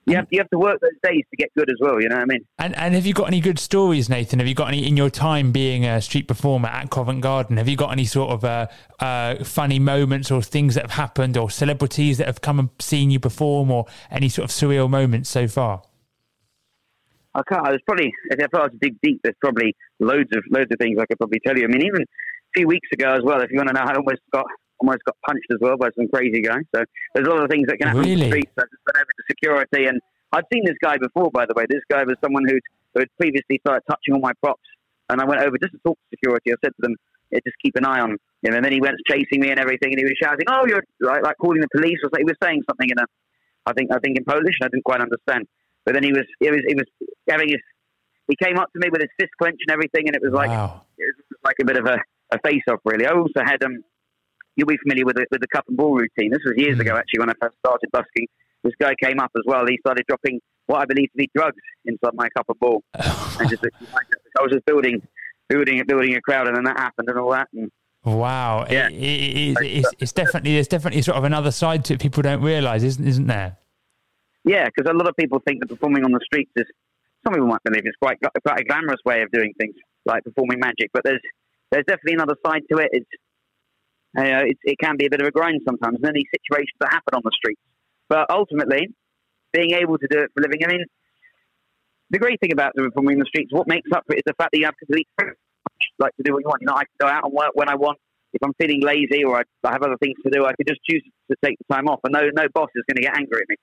You 0.09 0.17
have, 0.17 0.27
you 0.31 0.38
have 0.38 0.49
to 0.50 0.59
work 0.59 0.81
those 0.81 0.91
days 1.03 1.23
to 1.31 1.37
get 1.37 1.50
good 1.55 1.69
as 1.71 1.77
well. 1.81 2.00
You 2.00 2.09
know 2.09 2.17
what 2.17 2.23
I 2.23 2.27
mean? 2.27 2.47
And 2.59 2.75
and 2.77 2.95
have 2.95 3.05
you 3.05 3.12
got 3.12 3.29
any 3.29 3.41
good 3.41 3.59
stories, 3.59 4.09
Nathan? 4.09 4.38
Have 4.38 4.49
you 4.49 4.55
got 4.55 4.69
any 4.69 4.87
in 4.87 4.97
your 4.97 5.11
time 5.11 5.53
being 5.53 5.85
a 5.85 6.00
street 6.00 6.27
performer 6.27 6.69
at 6.69 6.91
Covent 6.91 7.21
Garden? 7.21 7.59
Have 7.59 7.69
you 7.69 7.77
got 7.77 7.93
any 7.93 8.07
sort 8.07 8.31
of 8.31 8.45
uh, 8.45 8.67
uh, 9.00 9.45
funny 9.45 9.79
moments 9.79 10.31
or 10.31 10.41
things 10.41 10.75
that 10.77 10.83
have 10.85 10.93
happened, 10.93 11.37
or 11.37 11.50
celebrities 11.50 12.17
that 12.19 12.27
have 12.27 12.41
come 12.41 12.59
and 12.59 12.71
seen 12.79 13.11
you 13.11 13.21
perform, 13.21 13.71
or 13.71 13.85
any 14.11 14.29
sort 14.29 14.45
of 14.45 14.50
surreal 14.50 14.88
moments 14.88 15.29
so 15.29 15.47
far? 15.47 15.83
I 17.35 17.43
can't. 17.47 17.65
There's 17.67 17.83
probably 17.87 18.12
if 18.31 18.55
I 18.55 18.59
was 18.59 18.71
to 18.73 18.79
dig 18.79 18.97
deep, 19.03 19.21
there's 19.23 19.37
probably 19.41 19.77
loads 20.00 20.31
of 20.35 20.43
loads 20.50 20.71
of 20.73 20.79
things 20.81 20.99
I 20.99 21.05
could 21.07 21.19
probably 21.19 21.41
tell 21.47 21.57
you. 21.57 21.65
I 21.65 21.69
mean, 21.69 21.85
even 21.85 22.03
a 22.03 22.07
few 22.55 22.67
weeks 22.67 22.88
ago 22.93 23.12
as 23.12 23.21
well. 23.23 23.43
If 23.43 23.50
you 23.50 23.59
want 23.59 23.69
to 23.69 23.75
know, 23.75 23.83
I 23.83 23.95
almost 23.95 24.23
got 24.33 24.47
almost 24.80 25.04
got 25.04 25.16
punched 25.26 25.47
as 25.50 25.58
well 25.61 25.76
by 25.76 25.88
some 25.97 26.08
crazy 26.08 26.40
guy. 26.42 26.58
So 26.75 26.85
there's 27.14 27.26
a 27.26 27.30
lot 27.30 27.42
of 27.42 27.50
things 27.50 27.66
that 27.68 27.78
can 27.78 27.88
happen 27.88 28.02
on 28.02 28.08
Really? 28.08 28.28
the 28.28 28.42
streets. 28.42 28.52
I 28.58 28.62
just 28.62 28.82
went 28.87 28.97
over 28.97 29.12
to 29.12 29.25
security, 29.28 29.87
and 29.87 30.00
I'd 30.32 30.44
seen 30.52 30.64
this 30.64 30.78
guy 30.82 30.97
before. 30.99 31.30
By 31.30 31.47
the 31.47 31.54
way, 31.56 31.66
this 31.68 31.82
guy 31.90 32.04
was 32.04 32.16
someone 32.23 32.44
who'd, 32.47 32.62
who 32.94 33.00
had 33.00 33.08
previously 33.18 33.58
started 33.64 33.82
touching 33.88 34.14
all 34.14 34.20
my 34.20 34.32
props, 34.42 34.68
and 35.11 35.20
I 35.20 35.25
went 35.25 35.40
over 35.42 35.56
just 35.58 35.73
to 35.73 35.80
talk 35.85 35.97
to 35.99 36.06
security. 36.16 36.52
I 36.52 36.56
said 36.64 36.73
to 36.76 36.82
them, 36.82 36.94
yeah, 37.30 37.40
"Just 37.44 37.56
keep 37.62 37.76
an 37.76 37.85
eye 37.85 38.00
on." 38.00 38.12
him." 38.12 38.18
And 38.44 38.64
then 38.64 38.73
he 38.73 38.80
went 38.80 38.97
chasing 39.08 39.40
me 39.40 39.50
and 39.50 39.58
everything, 39.58 39.90
and 39.92 39.99
he 39.99 40.04
was 40.04 40.14
shouting, 40.23 40.47
"Oh, 40.49 40.66
you're 40.66 40.85
like, 41.00 41.23
like 41.23 41.37
calling 41.38 41.61
the 41.61 41.68
police!" 41.75 41.99
or 42.02 42.08
something. 42.12 42.26
He 42.26 42.30
was 42.30 42.40
saying 42.42 42.62
something 42.68 42.88
in 42.88 42.99
a, 42.99 43.06
I 43.66 43.73
think 43.73 43.90
I 43.92 43.99
think 43.99 44.16
in 44.16 44.25
Polish. 44.25 44.56
and 44.61 44.66
I 44.66 44.68
didn't 44.68 44.85
quite 44.85 45.00
understand. 45.00 45.47
But 45.85 45.94
then 45.94 46.04
he 46.04 46.12
was 46.12 46.26
he 46.40 46.50
was 46.50 46.61
he 46.68 46.75
was 46.75 46.88
having 47.28 47.49
his 47.49 47.62
he 48.28 48.37
came 48.37 48.58
up 48.58 48.70
to 48.73 48.78
me 48.78 48.88
with 48.92 49.00
his 49.00 49.11
fist 49.18 49.32
clenched 49.40 49.64
and 49.66 49.73
everything, 49.73 50.06
and 50.06 50.14
it 50.14 50.23
was 50.23 50.32
like 50.32 50.50
wow. 50.50 50.82
it 50.99 51.14
was 51.16 51.38
like 51.44 51.56
a 51.61 51.64
bit 51.64 51.78
of 51.78 51.87
a, 51.87 51.97
a 52.30 52.38
face 52.44 52.62
off, 52.70 52.80
really. 52.85 53.06
I 53.06 53.12
also 53.12 53.40
had 53.44 53.62
um, 53.64 53.82
you'll 54.59 54.67
be 54.67 54.77
familiar 54.79 55.05
with 55.07 55.17
the, 55.17 55.25
with 55.31 55.41
the 55.41 55.47
cup 55.47 55.65
and 55.69 55.77
ball 55.77 55.95
routine. 55.95 56.31
This 56.31 56.41
was 56.45 56.55
years 56.57 56.77
Mm. 56.77 56.81
ago, 56.83 56.97
actually, 56.97 57.21
when 57.21 57.31
I 57.31 57.35
first 57.41 57.57
started 57.65 57.88
busking. 57.93 58.27
This 58.65 58.75
guy 58.81 58.93
came 59.00 59.21
up 59.21 59.31
as 59.37 59.45
well. 59.47 59.65
He 59.69 59.79
started 59.79 60.05
dropping 60.09 60.41
what 60.67 60.81
I 60.83 60.85
believe 60.85 61.11
to 61.12 61.17
be 61.17 61.31
drugs 61.35 61.57
inside 61.85 62.11
my 62.15 62.29
cup 62.37 62.47
and 62.49 62.59
ball, 62.59 62.83
and 62.95 63.49
just 63.49 63.65
I 63.65 64.43
was 64.43 64.50
just 64.53 64.67
building, 64.67 65.00
building, 65.49 65.81
building 65.87 66.17
a 66.17 66.21
crowd, 66.21 66.49
and 66.49 66.57
then 66.57 66.65
that 66.65 66.77
happened 66.77 67.09
and 67.09 67.19
all 67.19 67.31
that. 67.31 67.49
And 67.55 67.71
Wow. 68.05 68.67
Yeah. 68.69 68.88
it- 68.88 68.95
it- 68.95 69.57
it's, 69.57 69.61
it's, 69.62 69.95
it's 70.00 70.12
definitely 70.12 70.55
there's 70.55 70.67
definitely 70.69 71.03
sort 71.03 71.17
of 71.19 71.25
another 71.25 71.53
side 71.53 71.85
to 71.87 71.95
it 71.95 72.00
people 72.00 72.23
don't 72.23 72.43
realise, 72.43 72.83
isn't 72.83 73.07
isn't 73.07 73.29
there? 73.29 73.57
Yeah, 74.45 74.67
because 74.67 74.91
a 74.91 74.95
lot 74.95 75.09
of 75.09 75.17
people 75.17 75.41
think 75.47 75.61
that 75.61 75.69
performing 75.69 76.05
on 76.05 76.11
the 76.12 76.21
streets 76.25 76.50
is, 76.57 76.65
some 77.25 77.35
people 77.35 77.49
might 77.49 77.62
believe 77.65 77.83
it's 77.85 77.97
quite 78.03 78.19
quite 78.45 78.61
a 78.61 78.65
glamorous 78.65 79.00
way 79.05 79.23
of 79.23 79.31
doing 79.31 79.53
things, 79.59 79.75
like 80.05 80.25
performing 80.25 80.59
magic. 80.59 80.91
But 80.93 81.03
there's 81.05 81.21
there's 81.71 81.85
definitely 81.87 82.15
another 82.15 82.37
side 82.45 82.62
to 82.73 82.79
it. 82.79 82.88
It's, 82.93 83.07
it's 84.25 84.60
it 84.64 84.76
can 84.82 84.96
be 84.96 85.06
a 85.06 85.10
bit 85.10 85.20
of 85.20 85.26
a 85.26 85.30
grind 85.30 85.60
sometimes, 85.64 85.98
and 86.02 86.14
these 86.14 86.30
situations 86.32 86.76
that 86.80 86.92
happen 86.92 87.14
on 87.14 87.22
the 87.25 87.32
streets. 87.34 87.60
But 88.08 88.30
ultimately, 88.30 88.88
being 89.52 89.72
able 89.72 89.98
to 89.98 90.06
do 90.10 90.20
it 90.20 90.30
for 90.34 90.40
a 90.40 90.42
living, 90.42 90.64
I 90.64 90.68
mean, 90.68 90.84
the 92.10 92.18
great 92.18 92.40
thing 92.40 92.52
about 92.52 92.75
performing 92.75 93.14
in 93.14 93.18
the 93.20 93.26
streets, 93.26 93.52
what 93.52 93.68
makes 93.68 93.90
up 93.94 94.04
for 94.06 94.14
it 94.14 94.20
is 94.20 94.22
the 94.26 94.34
fact 94.34 94.52
that 94.52 94.58
you 94.58 94.64
have 94.64 94.76
complete 94.78 95.08
like 95.98 96.14
to 96.16 96.22
do 96.22 96.32
what 96.32 96.40
you 96.40 96.48
want. 96.48 96.62
You 96.62 96.66
know, 96.66 96.75
I 96.75 96.84
can 96.84 96.96
go 97.00 97.06
out 97.06 97.25
and 97.25 97.32
work 97.32 97.50
when 97.54 97.68
I 97.68 97.75
want. 97.75 97.98
If 98.32 98.42
I'm 98.42 98.52
feeling 98.60 98.82
lazy 98.82 99.25
or 99.25 99.38
I, 99.38 99.42
I 99.64 99.72
have 99.72 99.82
other 99.82 99.96
things 100.02 100.16
to 100.25 100.30
do, 100.30 100.44
I 100.44 100.52
can 100.52 100.66
just 100.68 100.80
choose 100.88 101.02
to 101.30 101.37
take 101.42 101.56
the 101.58 101.75
time 101.75 101.88
off, 101.88 102.00
and 102.04 102.12
no 102.12 102.28
no 102.34 102.46
boss 102.52 102.68
is 102.75 102.84
going 102.88 102.96
to 102.96 103.02
get 103.02 103.16
angry 103.16 103.40
at 103.40 103.48
me. 103.48 103.56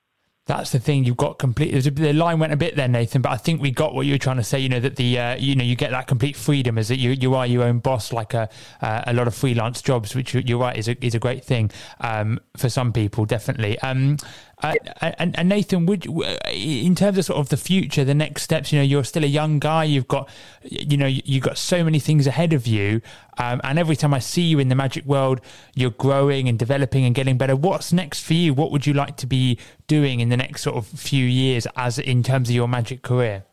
That's 0.48 0.72
the 0.72 0.80
thing. 0.80 1.06
You've 1.06 1.18
got 1.18 1.40
complete. 1.40 1.72
The 1.72 2.14
line 2.14 2.38
went 2.38 2.54
a 2.54 2.58
bit 2.58 2.76
there, 2.76 2.88
Nathan, 2.88 3.24
but 3.24 3.32
I 3.32 3.38
think 3.38 3.62
we 3.62 3.72
got 3.72 3.96
what 3.96 4.06
you 4.06 4.14
were 4.14 4.20
trying 4.20 4.38
to 4.38 4.44
say. 4.44 4.60
You 4.60 4.70
know 4.70 4.80
that 4.80 4.96
the 4.96 5.18
uh, 5.18 5.36
you 5.38 5.56
know 5.56 5.64
you 5.64 5.76
get 5.76 5.90
that 5.90 6.06
complete 6.06 6.36
freedom 6.36 6.78
is 6.78 6.88
that 6.90 6.98
you 7.00 7.12
you 7.12 7.34
are 7.34 7.48
your 7.48 7.64
own 7.64 7.80
boss, 7.80 8.14
like 8.14 8.36
a 8.36 8.48
uh, 8.80 9.02
a 9.08 9.14
lot 9.14 9.28
of 9.28 9.34
freelance 9.34 9.82
jobs, 9.82 10.14
which 10.14 10.36
you- 10.36 10.44
you're 10.46 10.60
right 10.60 10.78
is 10.78 10.88
a 10.88 11.04
is 11.04 11.16
a 11.16 11.20
great 11.20 11.44
thing 11.44 11.72
um, 12.00 12.40
for 12.58 12.70
some 12.70 12.94
people, 12.94 13.26
definitely. 13.26 13.80
Um, 13.80 14.18
And, 14.62 15.38
and 15.38 15.50
Nathan, 15.50 15.86
would 15.86 16.06
in 16.50 16.96
terms 16.96 17.18
of 17.18 17.26
sort 17.26 17.40
of 17.40 17.50
the 17.50 17.58
future, 17.58 18.04
the 18.04 18.16
next 18.16 18.44
steps, 18.44 18.72
you 18.72 18.80
know, 18.80 18.84
you're 18.84 19.04
still 19.04 19.24
a 19.24 19.28
young 19.28 19.60
guy. 19.60 19.84
You've 19.84 20.08
got, 20.08 20.30
you 20.64 20.98
know, 20.98 21.08
you've 21.08 21.44
got 21.44 21.58
so 21.58 21.84
many 21.84 22.00
things 22.00 22.26
ahead 22.26 22.54
of 22.54 22.66
you. 22.66 23.02
Um, 23.38 23.60
and 23.64 23.78
every 23.78 23.96
time 23.96 24.14
I 24.14 24.20
see 24.20 24.44
you 24.44 24.60
in 24.60 24.70
the 24.70 24.76
magic 24.76 25.06
world, 25.06 25.42
you're 25.76 25.92
growing 25.92 26.48
and 26.48 26.58
developing 26.58 27.06
and 27.06 27.14
getting 27.14 27.38
better. 27.38 27.56
What's 27.56 27.92
next 27.92 28.22
for 28.24 28.34
you? 28.34 28.54
What 28.54 28.72
would 28.72 28.88
you 28.88 28.94
like 28.94 29.18
to 29.18 29.28
be 29.28 29.60
doing 29.88 30.22
in 30.22 30.30
the 30.30 30.38
next 30.38 30.62
sort 30.62 30.78
of 30.78 30.88
few 30.88 31.26
years, 31.26 31.68
as 31.76 32.00
in 32.00 32.24
terms 32.24 32.50
of 32.50 32.56
your 32.56 32.68
magic 32.68 33.02
career? 33.02 33.44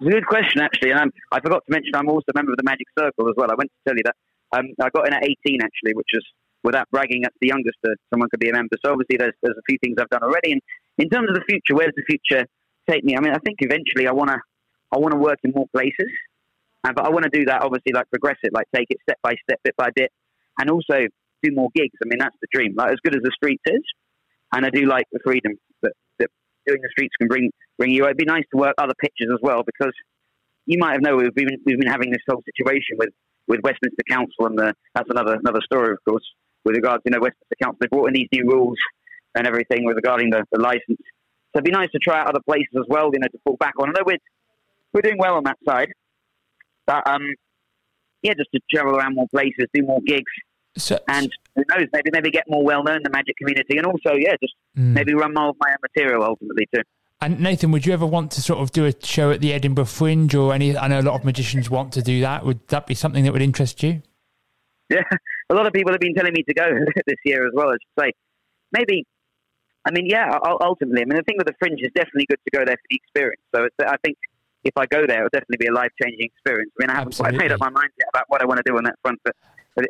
Good 0.00 0.26
question, 0.26 0.60
actually. 0.60 0.90
And 0.90 1.00
I'm, 1.00 1.12
I 1.32 1.40
forgot 1.40 1.64
to 1.64 1.72
mention 1.72 1.92
I'm 1.94 2.08
also 2.08 2.26
a 2.28 2.36
member 2.36 2.52
of 2.52 2.58
the 2.58 2.64
Magic 2.64 2.86
Circle 2.98 3.28
as 3.28 3.34
well. 3.36 3.50
I 3.50 3.54
went 3.56 3.70
to 3.70 3.90
tell 3.90 3.96
you 3.96 4.02
that. 4.04 4.16
Um, 4.56 4.66
I 4.80 4.88
got 4.90 5.06
in 5.08 5.14
at 5.14 5.24
18, 5.24 5.58
actually, 5.62 5.94
which 5.94 6.10
is, 6.12 6.24
without 6.66 6.90
bragging, 6.90 7.22
that's 7.22 7.38
the 7.40 7.46
youngest 7.46 7.78
that 7.84 7.96
someone 8.10 8.28
could 8.28 8.40
be 8.40 8.50
a 8.50 8.52
member. 8.52 8.74
So 8.84 8.90
obviously 8.90 9.16
there's, 9.16 9.38
there's 9.40 9.56
a 9.56 9.66
few 9.70 9.78
things 9.78 9.96
I've 10.00 10.10
done 10.10 10.24
already. 10.26 10.50
And 10.58 10.60
in 10.98 11.08
terms 11.08 11.30
of 11.30 11.36
the 11.38 11.46
future, 11.48 11.78
where's 11.78 11.94
the 11.94 12.02
future 12.02 12.44
take 12.90 13.04
me? 13.04 13.16
I 13.16 13.20
mean, 13.20 13.32
I 13.32 13.38
think 13.38 13.62
eventually 13.62 14.08
I 14.10 14.12
want 14.12 14.30
to 14.30 14.38
I 14.92 14.98
want 14.98 15.12
to 15.12 15.18
work 15.18 15.38
in 15.44 15.52
more 15.54 15.66
places. 15.72 16.10
Uh, 16.82 16.92
but 16.94 17.06
I 17.06 17.10
want 17.10 17.24
to 17.24 17.30
do 17.30 17.44
that, 17.46 17.62
obviously, 17.62 17.92
like 17.94 18.10
progress 18.10 18.38
it, 18.42 18.52
like 18.52 18.66
take 18.74 18.86
it 18.90 18.98
step 19.02 19.18
by 19.22 19.34
step, 19.42 19.58
bit 19.64 19.74
by 19.76 19.90
bit. 19.94 20.10
And 20.58 20.70
also 20.70 21.06
do 21.42 21.50
more 21.52 21.68
gigs. 21.74 21.94
I 22.02 22.06
mean, 22.06 22.18
that's 22.18 22.36
the 22.40 22.46
dream. 22.52 22.74
Like, 22.76 22.90
as 22.92 22.98
good 23.02 23.14
as 23.14 23.22
the 23.22 23.32
streets 23.34 23.62
is, 23.66 23.82
and 24.54 24.64
I 24.64 24.70
do 24.70 24.86
like 24.86 25.06
the 25.12 25.18
freedom 25.24 25.54
that, 25.82 25.92
that 26.18 26.30
doing 26.66 26.80
the 26.82 26.88
streets 26.90 27.14
can 27.18 27.28
bring 27.28 27.50
bring 27.78 27.90
you. 27.90 28.04
It'd 28.04 28.16
be 28.16 28.24
nice 28.24 28.44
to 28.54 28.58
work 28.58 28.74
other 28.78 28.94
pitches 29.00 29.28
as 29.32 29.38
well 29.42 29.62
because 29.66 29.92
you 30.66 30.78
might 30.78 30.92
have 30.92 31.02
known 31.02 31.18
we've 31.18 31.34
been 31.34 31.58
we've 31.66 31.78
been 31.78 31.90
having 31.90 32.10
this 32.10 32.22
whole 32.28 32.42
situation 32.46 32.96
with, 32.98 33.10
with 33.48 33.60
Westminster 33.62 34.02
Council 34.08 34.46
and 34.46 34.58
the, 34.58 34.74
that's 34.94 35.10
another 35.10 35.34
another 35.34 35.60
story 35.64 35.92
of 35.92 35.98
course 36.08 36.24
with 36.66 36.74
regards 36.76 37.02
you 37.06 37.12
know 37.12 37.20
Westminster 37.20 37.56
Council 37.62 37.78
they 37.80 37.86
brought 37.86 38.08
in 38.08 38.14
these 38.14 38.28
new 38.32 38.44
rules 38.46 38.76
and 39.34 39.46
everything 39.46 39.84
with 39.86 39.96
regarding 39.96 40.28
the, 40.30 40.44
the 40.52 40.60
license. 40.60 41.00
So 41.54 41.60
it'd 41.60 41.64
be 41.64 41.70
nice 41.70 41.90
to 41.92 41.98
try 41.98 42.20
out 42.20 42.26
other 42.28 42.40
places 42.44 42.68
as 42.76 42.84
well, 42.88 43.08
you 43.12 43.18
know, 43.18 43.28
to 43.28 43.38
fall 43.44 43.56
back 43.56 43.72
on. 43.78 43.88
I 43.88 43.92
know 43.92 44.04
we're 44.04 44.18
we're 44.92 45.00
doing 45.02 45.16
well 45.18 45.34
on 45.36 45.44
that 45.44 45.56
side, 45.66 45.88
but 46.86 47.06
um, 47.08 47.22
yeah, 48.22 48.34
just 48.36 48.50
to 48.54 48.60
travel 48.72 48.96
around 48.96 49.14
more 49.14 49.26
places, 49.28 49.66
do 49.72 49.82
more 49.82 50.00
gigs, 50.06 50.24
So, 50.76 50.98
and 51.08 51.30
who 51.54 51.62
knows, 51.70 51.86
maybe 51.92 52.10
maybe 52.12 52.30
get 52.30 52.44
more 52.48 52.64
well 52.64 52.82
known 52.82 52.96
in 52.96 53.02
the 53.02 53.10
magic 53.10 53.36
community, 53.38 53.76
and 53.78 53.86
also 53.86 54.12
yeah, 54.18 54.34
just 54.42 54.54
Mm. 54.78 54.92
maybe 54.92 55.14
run 55.14 55.32
more 55.32 55.48
of 55.48 55.56
my 55.58 55.70
own 55.70 55.76
material 55.82 56.22
ultimately 56.22 56.68
too. 56.74 56.82
And 57.22 57.40
Nathan, 57.40 57.70
would 57.70 57.86
you 57.86 57.94
ever 57.94 58.04
want 58.04 58.30
to 58.32 58.42
sort 58.42 58.58
of 58.60 58.72
do 58.72 58.84
a 58.84 58.92
show 59.02 59.30
at 59.30 59.40
the 59.40 59.54
Edinburgh 59.54 59.86
Fringe 59.86 60.34
or 60.34 60.52
any? 60.52 60.76
I 60.76 60.86
know 60.88 61.00
a 61.00 61.02
lot 61.02 61.14
of 61.14 61.24
magicians 61.24 61.70
want 61.70 61.94
to 61.94 62.02
do 62.02 62.20
that. 62.20 62.44
Would 62.44 62.68
that 62.68 62.86
be 62.86 62.92
something 62.94 63.24
that 63.24 63.32
would 63.32 63.40
interest 63.42 63.82
you? 63.82 64.02
Yeah, 64.90 65.02
a 65.50 65.54
lot 65.54 65.66
of 65.66 65.72
people 65.72 65.92
have 65.92 66.00
been 66.00 66.14
telling 66.14 66.32
me 66.32 66.42
to 66.42 66.54
go 66.54 66.66
this 67.06 67.16
year 67.24 67.46
as 67.46 67.52
well. 67.54 67.68
I 67.68 67.72
should 67.74 68.04
say, 68.04 68.12
maybe. 68.72 69.04
I 69.86 69.92
mean, 69.92 70.06
yeah. 70.06 70.38
ul- 70.44 70.58
Ultimately, 70.60 71.02
I 71.02 71.04
mean, 71.04 71.16
the 71.16 71.22
thing 71.22 71.36
with 71.38 71.46
the 71.46 71.54
fringe 71.58 71.80
is 71.80 71.90
definitely 71.94 72.26
good 72.28 72.40
to 72.44 72.58
go 72.58 72.64
there 72.64 72.74
for 72.76 72.86
the 72.90 72.96
experience. 72.96 73.42
So 73.54 73.64
it's, 73.64 73.76
I 73.80 73.96
think 74.04 74.16
if 74.64 74.72
I 74.76 74.86
go 74.86 75.06
there, 75.06 75.18
it'll 75.18 75.30
definitely 75.32 75.58
be 75.58 75.66
a 75.66 75.72
life 75.72 75.92
changing 76.02 76.26
experience. 76.26 76.72
I 76.80 76.82
mean, 76.82 76.90
I 76.90 76.94
haven't 76.98 77.16
quite 77.16 77.34
made 77.34 77.52
up 77.52 77.60
my 77.60 77.70
mind 77.70 77.90
yet 77.98 78.08
about 78.12 78.24
what 78.28 78.42
I 78.42 78.46
want 78.46 78.58
to 78.58 78.64
do 78.66 78.76
on 78.76 78.84
that 78.84 78.96
front. 79.02 79.20
But 79.24 79.36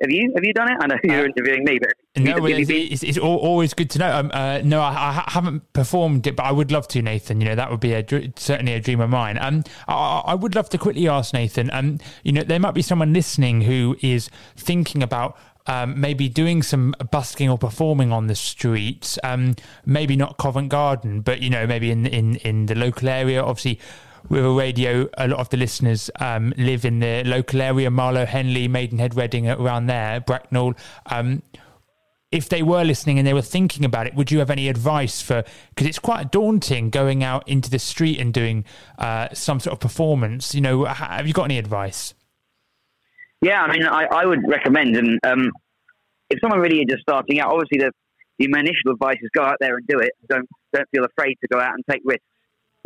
have 0.00 0.10
you? 0.10 0.32
Have 0.34 0.44
you 0.44 0.52
done 0.52 0.70
it? 0.70 0.76
I 0.80 0.86
know 0.86 0.96
you're 1.04 1.22
Uh, 1.22 1.24
interviewing 1.26 1.64
me, 1.64 1.78
but 1.78 1.90
No, 2.16 2.38
well, 2.40 2.46
it's, 2.52 2.70
it's, 2.70 3.02
it's 3.02 3.18
al- 3.18 3.24
always 3.36 3.72
good 3.74 3.88
to 3.90 3.98
know. 3.98 4.10
Um, 4.16 4.30
uh, 4.34 4.60
no, 4.64 4.80
I, 4.80 5.22
I 5.26 5.30
haven't 5.30 5.72
performed 5.72 6.26
it, 6.26 6.34
but 6.36 6.44
I 6.44 6.52
would 6.52 6.72
love 6.72 6.88
to, 6.88 7.02
Nathan. 7.02 7.40
You 7.40 7.48
know, 7.48 7.54
that 7.54 7.70
would 7.70 7.80
be 7.80 7.92
a 7.92 8.04
certainly 8.36 8.72
a 8.74 8.80
dream 8.80 9.00
of 9.00 9.10
mine. 9.10 9.38
Um, 9.40 9.64
I, 9.88 10.22
I 10.26 10.34
would 10.34 10.54
love 10.54 10.68
to 10.70 10.78
quickly 10.78 11.08
ask 11.08 11.32
Nathan. 11.32 11.70
Um, 11.72 11.98
you 12.22 12.32
know, 12.32 12.42
there 12.42 12.58
might 12.60 12.74
be 12.74 12.82
someone 12.82 13.12
listening 13.12 13.62
who 13.62 13.96
is 14.02 14.28
thinking 14.56 15.02
about. 15.02 15.38
Um, 15.68 16.00
maybe 16.00 16.28
doing 16.28 16.62
some 16.62 16.94
busking 17.10 17.50
or 17.50 17.58
performing 17.58 18.12
on 18.12 18.28
the 18.28 18.36
streets. 18.36 19.18
Um, 19.24 19.56
maybe 19.84 20.14
not 20.14 20.36
Covent 20.38 20.68
Garden, 20.68 21.22
but 21.22 21.40
you 21.42 21.50
know, 21.50 21.66
maybe 21.66 21.90
in 21.90 22.06
in 22.06 22.36
in 22.36 22.66
the 22.66 22.76
local 22.76 23.08
area. 23.08 23.42
Obviously, 23.42 23.80
River 24.28 24.52
Radio, 24.52 25.08
a 25.18 25.28
lot 25.28 25.40
of 25.40 25.48
the 25.50 25.56
listeners 25.56 26.10
um, 26.20 26.52
live 26.56 26.84
in 26.84 26.98
the 27.00 27.22
local 27.24 27.60
area, 27.62 27.90
Marlow, 27.90 28.26
Henley, 28.26 28.68
Maidenhead, 28.68 29.14
Reading, 29.14 29.48
around 29.48 29.86
there, 29.86 30.20
Bracknell. 30.20 30.74
Um, 31.06 31.42
if 32.32 32.48
they 32.48 32.62
were 32.62 32.82
listening 32.82 33.18
and 33.18 33.26
they 33.26 33.34
were 33.34 33.42
thinking 33.42 33.84
about 33.84 34.06
it, 34.06 34.14
would 34.14 34.30
you 34.30 34.40
have 34.40 34.50
any 34.50 34.68
advice 34.68 35.22
for? 35.22 35.44
Because 35.70 35.86
it's 35.86 35.98
quite 35.98 36.32
daunting 36.32 36.90
going 36.90 37.22
out 37.22 37.48
into 37.48 37.70
the 37.70 37.78
street 37.78 38.18
and 38.18 38.34
doing 38.34 38.64
uh, 38.98 39.28
some 39.32 39.60
sort 39.60 39.74
of 39.74 39.80
performance. 39.80 40.54
You 40.54 40.60
know, 40.60 40.84
have 40.84 41.26
you 41.26 41.32
got 41.32 41.44
any 41.44 41.58
advice? 41.58 42.14
Yeah, 43.42 43.62
I 43.62 43.72
mean, 43.72 43.86
I, 43.86 44.06
I 44.06 44.26
would 44.26 44.40
recommend, 44.48 44.96
and 44.96 45.20
um, 45.24 45.50
if 46.30 46.40
someone 46.40 46.58
really 46.58 46.80
is 46.80 46.86
just 46.88 47.02
starting 47.02 47.38
out, 47.38 47.52
obviously 47.52 47.78
the, 47.78 47.92
the 48.38 48.46
initial 48.46 48.92
advice 48.92 49.18
is 49.22 49.30
go 49.34 49.42
out 49.42 49.56
there 49.60 49.76
and 49.76 49.86
do 49.86 49.98
it. 50.00 50.10
Don't 50.28 50.48
don't 50.72 50.88
feel 50.90 51.04
afraid 51.04 51.36
to 51.42 51.48
go 51.48 51.60
out 51.60 51.74
and 51.74 51.84
take 51.88 52.02
risks 52.04 52.24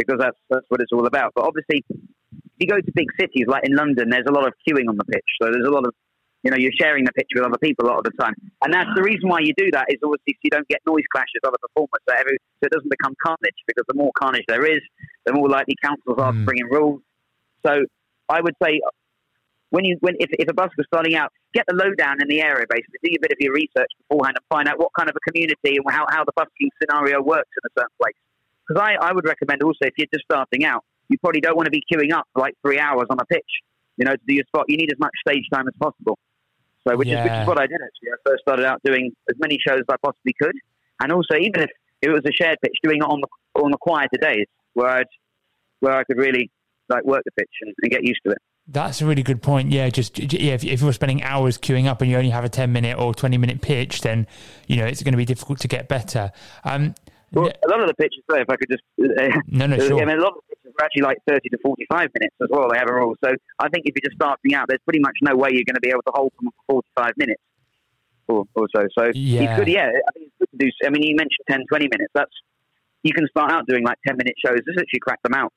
because 0.00 0.20
that's 0.20 0.40
that's 0.48 0.66
what 0.68 0.80
it's 0.80 0.92
all 0.92 1.06
about. 1.06 1.32
But 1.34 1.44
obviously, 1.44 1.84
if 1.88 2.58
you 2.58 2.66
go 2.66 2.80
to 2.80 2.92
big 2.94 3.08
cities 3.20 3.46
like 3.46 3.64
in 3.68 3.76
London, 3.76 4.08
there's 4.10 4.28
a 4.28 4.32
lot 4.32 4.46
of 4.46 4.54
queuing 4.66 4.88
on 4.88 4.96
the 4.96 5.04
pitch, 5.04 5.30
so 5.40 5.50
there's 5.52 5.66
a 5.66 5.70
lot 5.70 5.86
of 5.86 5.92
you 6.42 6.50
know 6.50 6.56
you're 6.56 6.76
sharing 6.80 7.04
the 7.04 7.12
pitch 7.12 7.28
with 7.34 7.44
other 7.44 7.58
people 7.58 7.86
a 7.86 7.88
lot 7.92 7.98
of 7.98 8.04
the 8.04 8.16
time, 8.18 8.34
and 8.64 8.72
that's 8.72 8.90
the 8.96 9.02
reason 9.02 9.28
why 9.28 9.40
you 9.40 9.52
do 9.56 9.68
that 9.72 9.86
is 9.92 9.98
obviously 10.02 10.34
so 10.34 10.42
you 10.42 10.50
don't 10.50 10.68
get 10.68 10.80
noise 10.86 11.04
clashes 11.12 11.40
other 11.44 11.60
performers, 11.60 12.00
so, 12.08 12.14
every, 12.16 12.38
so 12.58 12.66
it 12.66 12.72
doesn't 12.72 12.88
become 12.90 13.14
carnage 13.24 13.60
because 13.66 13.84
the 13.88 13.94
more 13.94 14.10
carnage 14.18 14.44
there 14.48 14.64
is, 14.64 14.80
the 15.26 15.32
more 15.32 15.48
likely 15.48 15.76
councils 15.84 16.16
are 16.18 16.32
to 16.32 16.38
Mm. 16.38 16.44
bring 16.46 16.58
in 16.64 16.66
rules. 16.72 17.02
So 17.66 17.84
I 18.28 18.40
would 18.40 18.54
say 18.62 18.80
when 19.70 19.84
you 19.84 19.96
when 20.00 20.14
if, 20.18 20.30
if 20.38 20.48
a 20.48 20.54
busker's 20.54 20.86
starting 20.92 21.14
out, 21.14 21.30
get 21.54 21.64
the 21.68 21.74
lowdown 21.74 22.16
in 22.22 22.28
the 22.28 22.40
area 22.40 22.64
basically. 22.68 22.98
Do 23.02 23.10
a 23.18 23.22
bit 23.22 23.32
of 23.32 23.38
your 23.40 23.52
research 23.54 23.90
beforehand 24.08 24.36
and 24.38 24.46
find 24.48 24.66
out 24.68 24.78
what 24.78 24.90
kind 24.98 25.08
of 25.08 25.16
a 25.16 25.30
community 25.30 25.76
and 25.76 25.84
how, 25.90 26.06
how 26.10 26.24
the 26.24 26.32
busking 26.34 26.70
scenario 26.80 27.20
works 27.22 27.50
in 27.56 27.62
a 27.68 27.72
certain 27.78 27.96
place. 28.02 28.16
Because 28.70 28.86
I, 28.86 29.08
I 29.08 29.12
would 29.12 29.26
recommend 29.26 29.62
also 29.64 29.78
if 29.82 29.94
you're 29.98 30.06
just 30.14 30.24
starting 30.30 30.64
out, 30.64 30.84
you 31.08 31.18
probably 31.18 31.40
don't 31.40 31.56
want 31.56 31.66
to 31.66 31.72
be 31.72 31.82
queuing 31.92 32.12
up 32.12 32.28
for 32.32 32.40
like 32.40 32.54
three 32.64 32.78
hours 32.78 33.06
on 33.10 33.18
a 33.20 33.24
pitch. 33.24 33.50
You 33.96 34.04
know, 34.04 34.12
to 34.12 34.20
do 34.28 34.34
your 34.34 34.44
spot, 34.46 34.66
you 34.68 34.76
need 34.76 34.92
as 34.92 34.98
much 35.00 35.10
stage 35.26 35.44
time 35.52 35.66
as 35.66 35.74
possible. 35.80 36.16
So 36.86 36.96
which 36.96 37.08
is 37.08 37.18
which 37.22 37.32
is 37.32 37.46
what 37.46 37.58
I 37.58 37.66
did 37.66 37.80
actually. 37.82 38.10
I 38.12 38.16
first 38.24 38.42
started 38.42 38.64
out 38.64 38.80
doing 38.84 39.10
as 39.28 39.36
many 39.38 39.58
shows 39.66 39.80
as 39.80 39.86
I 39.90 39.96
possibly 40.02 40.34
could, 40.40 40.54
and 41.02 41.12
also 41.12 41.34
even 41.34 41.62
if 41.62 41.70
it 42.00 42.10
was 42.10 42.22
a 42.24 42.32
shared 42.32 42.58
pitch, 42.62 42.76
doing 42.82 42.98
it 42.98 43.02
on 43.02 43.20
the 43.20 43.60
on 43.60 43.72
the 43.72 43.76
quieter 43.76 44.16
days 44.20 44.46
where 44.74 44.88
I'd 44.88 45.06
where 45.80 45.94
I 45.94 46.04
could 46.04 46.16
really 46.16 46.48
like 46.88 47.04
work 47.04 47.22
the 47.24 47.32
pitch 47.32 47.50
and, 47.62 47.74
and 47.82 47.90
get 47.90 48.04
used 48.04 48.20
to 48.24 48.32
it. 48.32 48.38
That's 48.66 49.02
a 49.02 49.06
really 49.06 49.22
good 49.22 49.42
point. 49.42 49.72
Yeah, 49.72 49.90
just 49.90 50.18
yeah. 50.18 50.54
If, 50.54 50.64
if 50.64 50.80
you're 50.80 50.92
spending 50.92 51.22
hours 51.22 51.58
queuing 51.58 51.86
up 51.86 52.00
and 52.00 52.10
you 52.10 52.16
only 52.16 52.30
have 52.30 52.44
a 52.44 52.48
ten 52.48 52.72
minute 52.72 52.96
or 52.98 53.14
twenty 53.14 53.36
minute 53.36 53.60
pitch, 53.60 54.00
then 54.00 54.28
you 54.68 54.76
know 54.76 54.86
it's 54.86 55.02
going 55.02 55.12
to 55.12 55.18
be 55.18 55.26
difficult 55.26 55.58
to 55.60 55.68
get 55.68 55.88
better. 55.88 56.30
Um, 56.64 56.94
Well, 57.32 57.46
a 57.46 57.68
lot 57.70 57.80
of 57.80 57.86
the 57.86 57.94
pitches, 57.94 58.24
though, 58.28 58.36
if 58.36 58.50
I 58.50 58.56
could 58.56 58.70
just, 58.70 58.82
uh, 58.98 59.38
no, 59.46 59.66
no, 59.66 59.76
I 59.76 60.04
mean, 60.04 60.18
a 60.18 60.22
lot 60.22 60.34
of 60.34 60.42
the 60.48 60.56
pitches 60.56 60.74
are 60.78 60.84
actually 60.84 61.02
like 61.02 61.18
30 61.28 61.48
to 61.50 61.58
45 61.62 62.08
minutes 62.18 62.36
as 62.42 62.48
well. 62.50 62.68
They 62.70 62.78
have 62.78 62.88
a 62.88 62.94
rule. 62.94 63.14
So 63.24 63.30
I 63.58 63.68
think 63.68 63.86
if 63.86 63.94
you're 63.94 64.10
just 64.10 64.16
starting 64.16 64.54
out, 64.54 64.66
there's 64.68 64.82
pretty 64.84 65.00
much 65.00 65.16
no 65.22 65.36
way 65.36 65.50
you're 65.52 65.66
going 65.66 65.78
to 65.78 65.84
be 65.84 65.90
able 65.90 66.02
to 66.10 66.12
hold 66.14 66.32
them 66.40 66.50
for 66.66 66.82
45 66.96 67.12
minutes 67.16 67.42
or, 68.26 68.44
or 68.54 68.66
so. 68.74 68.82
So 68.98 69.10
Yeah. 69.14 69.56
good, 69.56 69.68
yeah. 69.68 69.90
I 69.90 70.10
think 70.12 70.26
it's 70.26 70.36
good 70.38 70.50
to 70.58 70.58
do. 70.66 70.70
I 70.86 70.90
mean, 70.90 71.02
you 71.02 71.14
mentioned 71.14 71.46
10, 71.48 71.66
20 71.68 71.86
minutes. 71.86 72.10
That's 72.14 72.34
You 73.02 73.12
can 73.12 73.26
start 73.28 73.50
out 73.52 73.66
doing 73.66 73.84
like 73.84 73.98
10 74.06 74.16
minute 74.16 74.34
shows. 74.44 74.58
Just 74.58 74.76
literally 74.78 75.00
crack 75.02 75.22
them 75.22 75.34
out. 75.34 75.52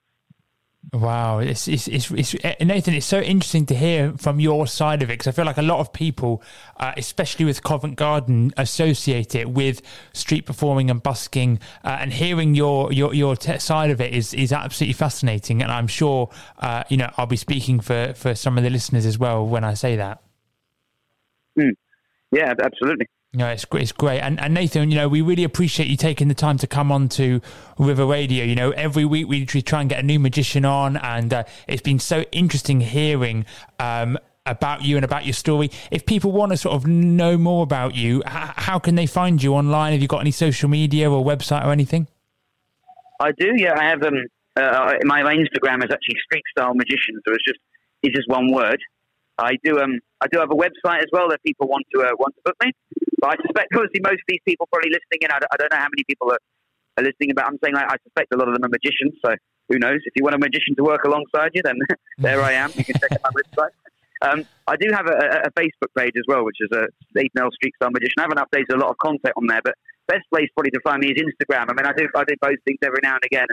Wow, 0.91 1.39
it's, 1.39 1.67
it's, 1.67 1.87
it's, 1.87 2.11
it's 2.11 2.35
eh, 2.43 2.55
Nathan. 2.63 2.93
It's 2.93 3.05
so 3.05 3.19
interesting 3.19 3.65
to 3.67 3.75
hear 3.75 4.13
from 4.17 4.39
your 4.39 4.67
side 4.67 5.01
of 5.01 5.09
it 5.09 5.13
because 5.13 5.27
I 5.27 5.31
feel 5.31 5.45
like 5.45 5.57
a 5.57 5.63
lot 5.63 5.79
of 5.79 5.91
people, 5.93 6.43
uh, 6.77 6.93
especially 6.97 7.45
with 7.45 7.63
Covent 7.63 7.95
Garden, 7.95 8.51
associate 8.57 9.33
it 9.33 9.49
with 9.49 9.81
street 10.11 10.45
performing 10.45 10.91
and 10.91 11.01
busking. 11.01 11.59
Uh, 11.83 11.97
and 11.99 12.13
hearing 12.13 12.53
your 12.53 12.91
your 12.91 13.13
your 13.13 13.35
te- 13.35 13.59
side 13.59 13.89
of 13.89 14.01
it 14.01 14.13
is 14.13 14.33
is 14.33 14.51
absolutely 14.51 14.93
fascinating. 14.93 15.63
And 15.63 15.71
I'm 15.71 15.87
sure 15.87 16.29
uh, 16.59 16.83
you 16.89 16.97
know 16.97 17.11
I'll 17.17 17.25
be 17.25 17.37
speaking 17.37 17.79
for 17.79 18.13
for 18.13 18.35
some 18.35 18.57
of 18.57 18.63
the 18.63 18.69
listeners 18.69 19.05
as 19.05 19.17
well 19.17 19.47
when 19.47 19.63
I 19.63 19.73
say 19.73 19.95
that. 19.95 20.21
Yeah, 22.31 22.53
absolutely. 22.61 23.07
No, 23.35 23.47
it's 23.47 23.65
gr- 23.65 23.79
it's 23.79 23.91
great, 23.91 24.19
and 24.19 24.39
and 24.39 24.53
Nathan, 24.53 24.91
you 24.91 24.97
know, 24.97 25.09
we 25.09 25.21
really 25.21 25.43
appreciate 25.43 25.87
you 25.87 25.97
taking 25.97 26.27
the 26.27 26.35
time 26.35 26.59
to 26.59 26.67
come 26.67 26.91
on 26.91 27.09
to 27.09 27.41
River 27.79 28.05
Radio. 28.05 28.45
You 28.45 28.53
know, 28.53 28.71
every 28.71 29.05
week 29.05 29.27
we, 29.27 29.47
we 29.51 29.61
try 29.63 29.81
and 29.81 29.89
get 29.89 29.99
a 29.99 30.03
new 30.03 30.19
magician 30.19 30.65
on, 30.65 30.97
and 30.97 31.33
uh, 31.33 31.43
it's 31.67 31.81
been 31.81 31.97
so 31.97 32.25
interesting 32.31 32.81
hearing 32.81 33.45
um, 33.79 34.19
about 34.45 34.83
you 34.83 34.97
and 34.97 35.03
about 35.03 35.25
your 35.25 35.33
story. 35.33 35.71
If 35.89 36.05
people 36.05 36.31
want 36.31 36.51
to 36.51 36.57
sort 36.57 36.75
of 36.75 36.85
know 36.85 37.35
more 37.35 37.63
about 37.63 37.95
you, 37.95 38.19
h- 38.19 38.53
how 38.55 38.77
can 38.77 38.93
they 38.93 39.07
find 39.07 39.41
you 39.41 39.55
online? 39.55 39.93
Have 39.93 40.01
you 40.03 40.07
got 40.07 40.21
any 40.21 40.31
social 40.31 40.69
media 40.69 41.09
or 41.09 41.25
website 41.25 41.65
or 41.65 41.71
anything? 41.71 42.07
I 43.19 43.31
do, 43.31 43.53
yeah. 43.57 43.73
I 43.75 43.85
have 43.85 44.03
um, 44.03 44.13
uh, 44.55 44.93
my, 45.05 45.23
my 45.23 45.33
Instagram 45.33 45.83
is 45.83 45.89
actually 45.91 46.17
Street 46.25 46.43
Style 46.55 46.75
Magician, 46.75 47.19
so 47.27 47.33
it's 47.33 47.45
just 47.45 47.59
it's 48.03 48.15
just 48.15 48.29
one 48.29 48.53
word. 48.53 48.79
I 49.37 49.57
do 49.63 49.79
um 49.79 49.99
I 50.21 50.27
do 50.31 50.39
have 50.39 50.51
a 50.51 50.55
website 50.55 50.99
as 50.99 51.11
well 51.11 51.29
that 51.29 51.41
people 51.43 51.67
want 51.67 51.85
to 51.93 52.01
uh, 52.01 52.13
want 52.19 52.35
to 52.35 52.41
book 52.45 52.57
me. 52.63 52.71
But 53.19 53.33
I 53.33 53.35
suspect 53.41 53.71
obviously 53.75 54.01
most 54.03 54.21
of 54.21 54.29
these 54.29 54.43
people 54.45 54.67
probably 54.71 54.91
listening 54.91 55.25
in. 55.25 55.31
I 55.31 55.39
don't, 55.39 55.51
I 55.51 55.57
don't 55.57 55.71
know 55.71 55.81
how 55.81 55.91
many 55.91 56.03
people 56.05 56.31
are, 56.31 56.41
are 56.97 57.03
listening, 57.03 57.33
but 57.35 57.45
I'm 57.45 57.57
saying 57.63 57.73
like, 57.73 57.89
I 57.89 57.97
suspect 58.03 58.33
a 58.33 58.37
lot 58.37 58.47
of 58.47 58.53
them 58.53 58.63
are 58.65 58.73
magicians. 58.73 59.17
So 59.25 59.33
who 59.69 59.79
knows? 59.79 59.99
If 60.05 60.13
you 60.15 60.23
want 60.23 60.35
a 60.35 60.39
magician 60.39 60.75
to 60.77 60.83
work 60.83 61.03
alongside 61.03 61.51
you, 61.53 61.61
then 61.63 61.79
there 62.17 62.41
I 62.41 62.53
am. 62.53 62.71
You 62.75 62.85
can 62.85 62.95
check 62.99 63.13
out 63.13 63.21
my 63.23 63.33
website. 63.33 63.73
Um, 64.23 64.45
I 64.67 64.75
do 64.77 64.87
have 64.93 65.07
a, 65.07 65.47
a, 65.47 65.51
Facebook 65.51 65.91
page 65.97 66.13
as 66.15 66.23
well, 66.29 66.45
which 66.45 66.55
is 66.61 66.69
a 66.71 66.87
Steve 67.11 67.31
Nell 67.35 67.51
Street 67.51 67.73
Style 67.75 67.91
Magician. 67.91 68.19
I 68.19 68.21
haven't 68.21 68.39
updated 68.39 68.75
a 68.75 68.79
lot 68.79 68.89
of 68.89 68.97
content 68.97 69.33
on 69.35 69.47
there, 69.47 69.59
but 69.61 69.75
best 70.07 70.23
place 70.31 70.47
probably 70.55 70.71
to 70.71 70.79
find 70.81 71.01
me 71.01 71.11
is 71.11 71.19
Instagram. 71.19 71.65
I 71.69 71.73
mean, 71.73 71.85
I 71.85 71.91
do 71.91 72.07
I 72.15 72.23
do 72.23 72.35
post 72.41 72.59
things 72.65 72.79
every 72.83 72.99
now 73.03 73.15
and 73.15 73.23
again. 73.25 73.47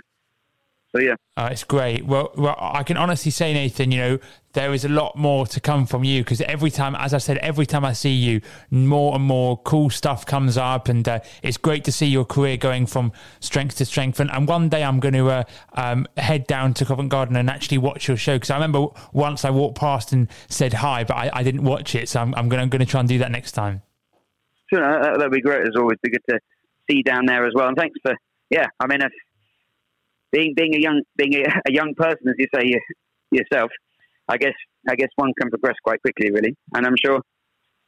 So 0.94 1.00
yeah, 1.00 1.14
Uh, 1.36 1.48
it's 1.52 1.64
great. 1.64 2.04
Well, 2.04 2.32
well, 2.36 2.56
I 2.58 2.82
can 2.82 2.96
honestly 2.96 3.30
say, 3.30 3.52
Nathan, 3.52 3.92
you 3.92 3.98
know, 3.98 4.18
there 4.52 4.72
is 4.72 4.84
a 4.84 4.88
lot 4.88 5.16
more 5.16 5.46
to 5.46 5.60
come 5.60 5.86
from 5.86 6.02
you 6.02 6.22
because 6.22 6.40
every 6.42 6.70
time, 6.70 6.96
as 6.96 7.14
I 7.14 7.18
said, 7.18 7.38
every 7.38 7.66
time 7.66 7.84
I 7.84 7.92
see 7.92 8.12
you, 8.12 8.40
more 8.70 9.14
and 9.14 9.24
more 9.24 9.56
cool 9.58 9.90
stuff 9.90 10.26
comes 10.26 10.56
up, 10.56 10.88
and 10.88 11.08
uh, 11.08 11.20
it's 11.42 11.56
great 11.56 11.84
to 11.84 11.92
see 11.92 12.06
your 12.06 12.24
career 12.24 12.56
going 12.56 12.86
from 12.86 13.12
strength 13.38 13.76
to 13.76 13.84
strength. 13.84 14.18
And, 14.18 14.30
and 14.30 14.48
one 14.48 14.68
day 14.68 14.82
I'm 14.82 14.98
going 14.98 15.14
to 15.14 15.28
uh, 15.28 15.44
um, 15.74 16.06
head 16.16 16.46
down 16.46 16.74
to 16.74 16.84
Covent 16.84 17.10
Garden 17.10 17.36
and 17.36 17.48
actually 17.48 17.78
watch 17.78 18.08
your 18.08 18.16
show 18.16 18.36
because 18.36 18.50
I 18.50 18.54
remember 18.56 18.88
once 19.12 19.44
I 19.44 19.50
walked 19.50 19.78
past 19.78 20.12
and 20.12 20.28
said 20.48 20.74
hi, 20.74 21.04
but 21.04 21.14
I, 21.14 21.30
I 21.32 21.42
didn't 21.42 21.64
watch 21.64 21.94
it, 21.94 22.08
so 22.08 22.20
I'm, 22.20 22.34
I'm 22.34 22.48
going 22.48 22.68
to 22.68 22.86
try 22.86 23.00
and 23.00 23.08
do 23.08 23.18
that 23.18 23.30
next 23.30 23.52
time. 23.52 23.82
sure, 24.72 24.82
that'd 24.82 25.30
be 25.30 25.40
great. 25.40 25.66
It's 25.66 25.76
always 25.76 25.98
be 26.02 26.10
good 26.10 26.24
to 26.28 26.40
see 26.90 27.02
down 27.02 27.26
there 27.26 27.46
as 27.46 27.52
well. 27.54 27.68
And 27.68 27.76
thanks 27.76 27.96
for 28.02 28.14
yeah. 28.50 28.66
I 28.80 28.86
mean, 28.88 29.00
being 30.32 30.54
being 30.56 30.74
a 30.74 30.80
young 30.80 31.02
being 31.16 31.34
a, 31.34 31.44
a 31.68 31.72
young 31.72 31.94
person, 31.94 32.28
as 32.28 32.34
you 32.36 32.46
say 32.52 32.62
you, 32.64 32.80
yourself, 33.30 33.70
I 34.30 34.36
guess 34.36 34.54
I 34.88 34.94
guess 34.94 35.08
one 35.16 35.32
can 35.38 35.50
progress 35.50 35.76
quite 35.82 36.00
quickly, 36.02 36.30
really. 36.30 36.54
And 36.74 36.86
I'm 36.86 36.94
sure, 37.04 37.20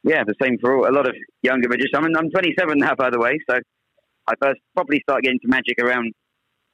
yeah, 0.03 0.23
the 0.25 0.35
same 0.41 0.57
for 0.59 0.75
all, 0.75 0.89
a 0.89 0.93
lot 0.93 1.07
of 1.07 1.15
younger 1.41 1.69
magicians. 1.69 1.93
I 1.95 2.01
mean, 2.01 2.15
I'm 2.17 2.29
27 2.29 2.77
now, 2.77 2.95
by 2.95 3.09
the 3.09 3.19
way, 3.19 3.39
so 3.49 3.57
I 4.27 4.33
first 4.41 4.59
probably 4.75 4.99
started 5.01 5.23
getting 5.23 5.39
to 5.39 5.47
magic 5.47 5.79
around 5.81 6.13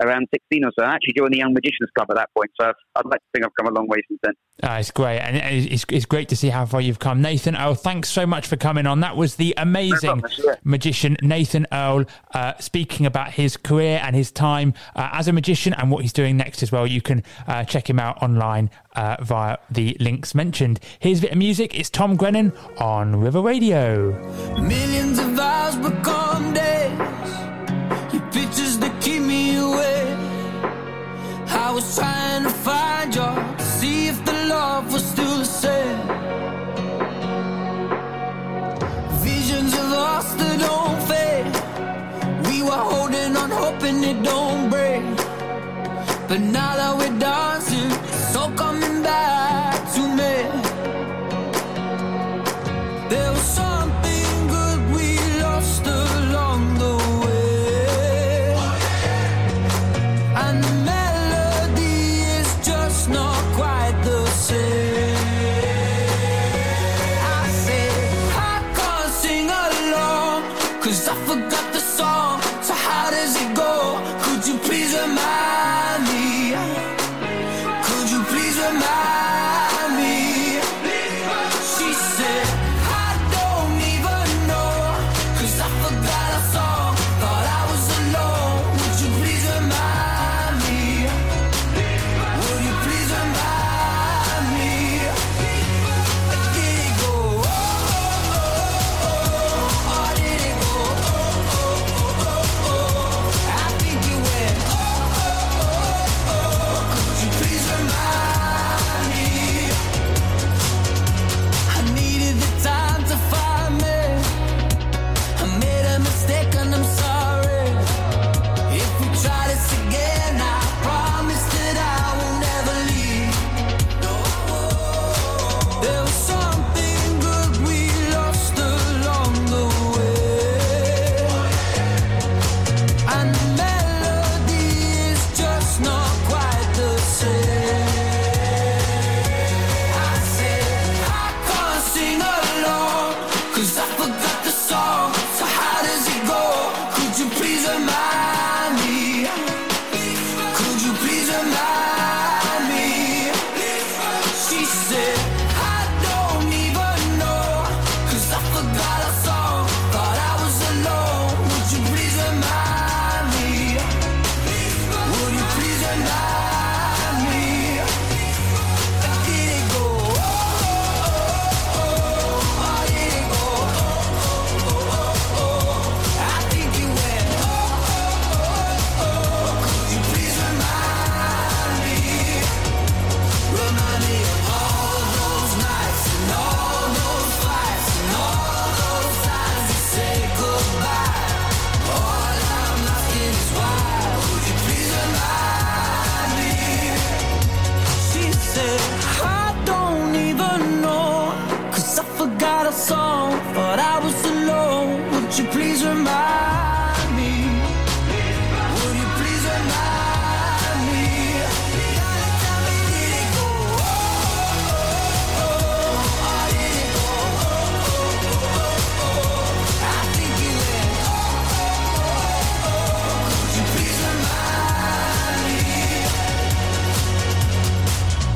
around 0.02 0.28
16 0.34 0.66
or 0.66 0.72
so. 0.78 0.86
I 0.86 0.96
actually 0.96 1.14
joined 1.18 1.34
the 1.34 1.38
Young 1.38 1.54
Magicians 1.54 1.90
Club 1.96 2.08
at 2.12 2.18
that 2.18 2.30
point, 2.36 2.52
so 2.60 2.68
I've, 2.68 2.76
I'd 2.96 3.06
like 3.06 3.20
to 3.20 3.26
think 3.34 3.46
I've 3.46 3.56
come 3.56 3.68
a 3.68 3.76
long 3.78 3.88
way 3.88 3.98
since 4.08 4.20
then. 4.24 4.34
Uh, 4.62 4.78
it's 4.80 4.92
great, 4.92 5.20
and 5.20 5.38
it's, 5.38 5.86
it's 5.90 6.06
great 6.06 6.28
to 6.30 6.36
see 6.36 6.50
how 6.50 6.66
far 6.66 6.82
you've 6.82 7.00
come, 7.00 7.22
Nathan 7.22 7.56
Earl. 7.56 7.76
Thanks 7.76 8.10
so 8.10 8.26
much 8.26 8.48
for 8.48 8.58
coming 8.58 8.86
on. 8.86 9.00
That 9.00 9.16
was 9.16 9.36
the 9.36 9.54
amazing 9.58 10.22
problem, 10.22 10.32
sure. 10.32 10.58
magician 10.64 11.18
Nathan 11.22 11.66
Earl 11.72 12.06
uh, 12.34 12.54
speaking 12.60 13.06
about 13.06 13.32
his 13.32 13.58
career 13.58 14.02
and 14.04 14.16
his 14.16 14.32
time 14.32 14.74
uh, 14.96 15.10
as 15.14 15.28
a 15.28 15.34
magician 15.34 15.74
and 15.74 15.92
what 15.92 16.02
he's 16.02 16.14
doing 16.14 16.38
next 16.38 16.62
as 16.62 16.72
well. 16.72 16.86
You 16.86 17.02
can 17.02 17.24
uh, 17.48 17.64
check 17.64 17.90
him 17.90 18.00
out 18.00 18.22
online 18.22 18.70
uh, 18.96 19.18
via 19.22 19.58
the 19.70 19.96
links 20.00 20.36
mentioned. 20.36 20.80
Here's 21.00 21.20
a 21.20 21.24
bit 21.24 21.32
of 21.32 21.38
music. 21.38 21.78
It's 21.78 21.90
Tom 21.90 22.16
Grennan 22.16 22.52
on 22.78 23.16
River 23.16 23.42
Radio. 23.42 24.12
Millions 24.60 25.20
of 25.20 25.40
hours 25.40 25.76
become 25.78 26.19
were 42.70 42.86
holding 42.94 43.36
on, 43.36 43.50
hoping 43.50 44.04
it 44.04 44.22
don't 44.22 44.70
break. 44.70 45.04
But 46.30 46.42
now 46.42 46.72
that 46.80 46.94
we're 47.00 47.20
dancing, 47.20 47.49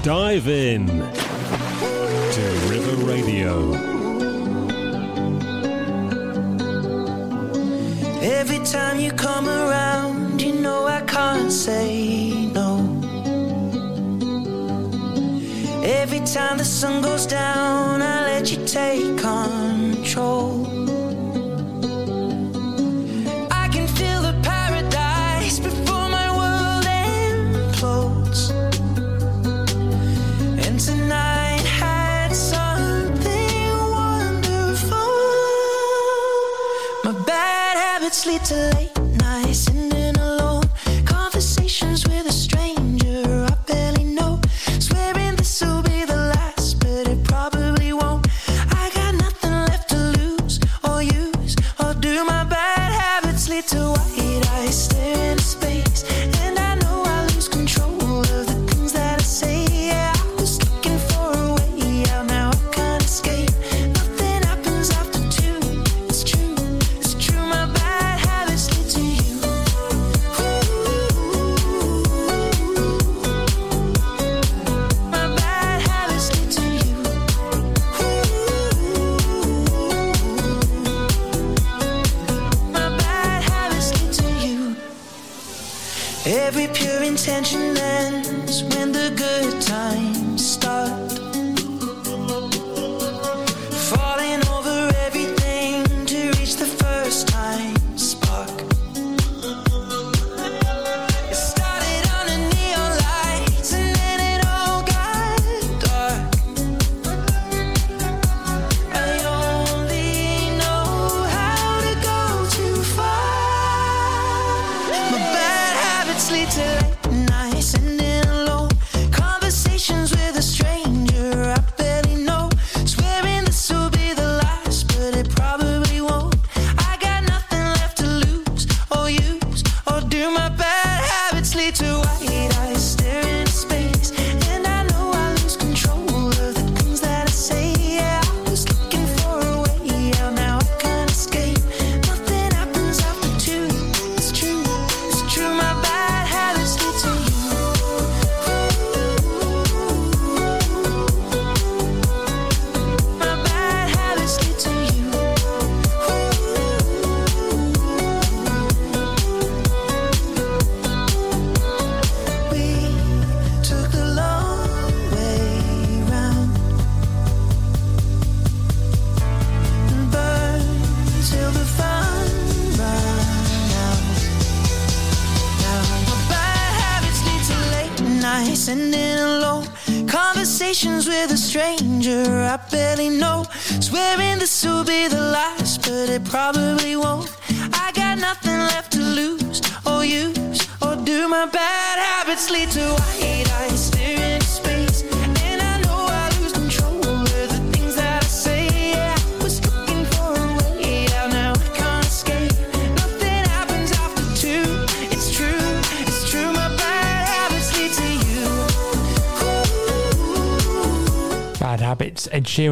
Dive 0.03 0.49
in 0.49 0.85
to 0.85 2.41
River 2.67 2.95
Radio. 3.05 3.71
Every 8.21 8.59
time 8.65 8.99
you 8.99 9.13
come 9.13 9.47
around, 9.47 10.41
you 10.41 10.55
know 10.55 10.87
I 10.87 10.99
can't 11.03 11.49
say 11.49 12.47
no. 12.47 12.79
Every 15.85 16.19
time 16.19 16.57
the 16.57 16.65
sun 16.65 17.01
goes 17.01 17.25
down, 17.25 18.01
I 18.01 18.23
let 18.25 18.51
you 18.51 18.65
take 18.65 19.17
control. 19.17 20.62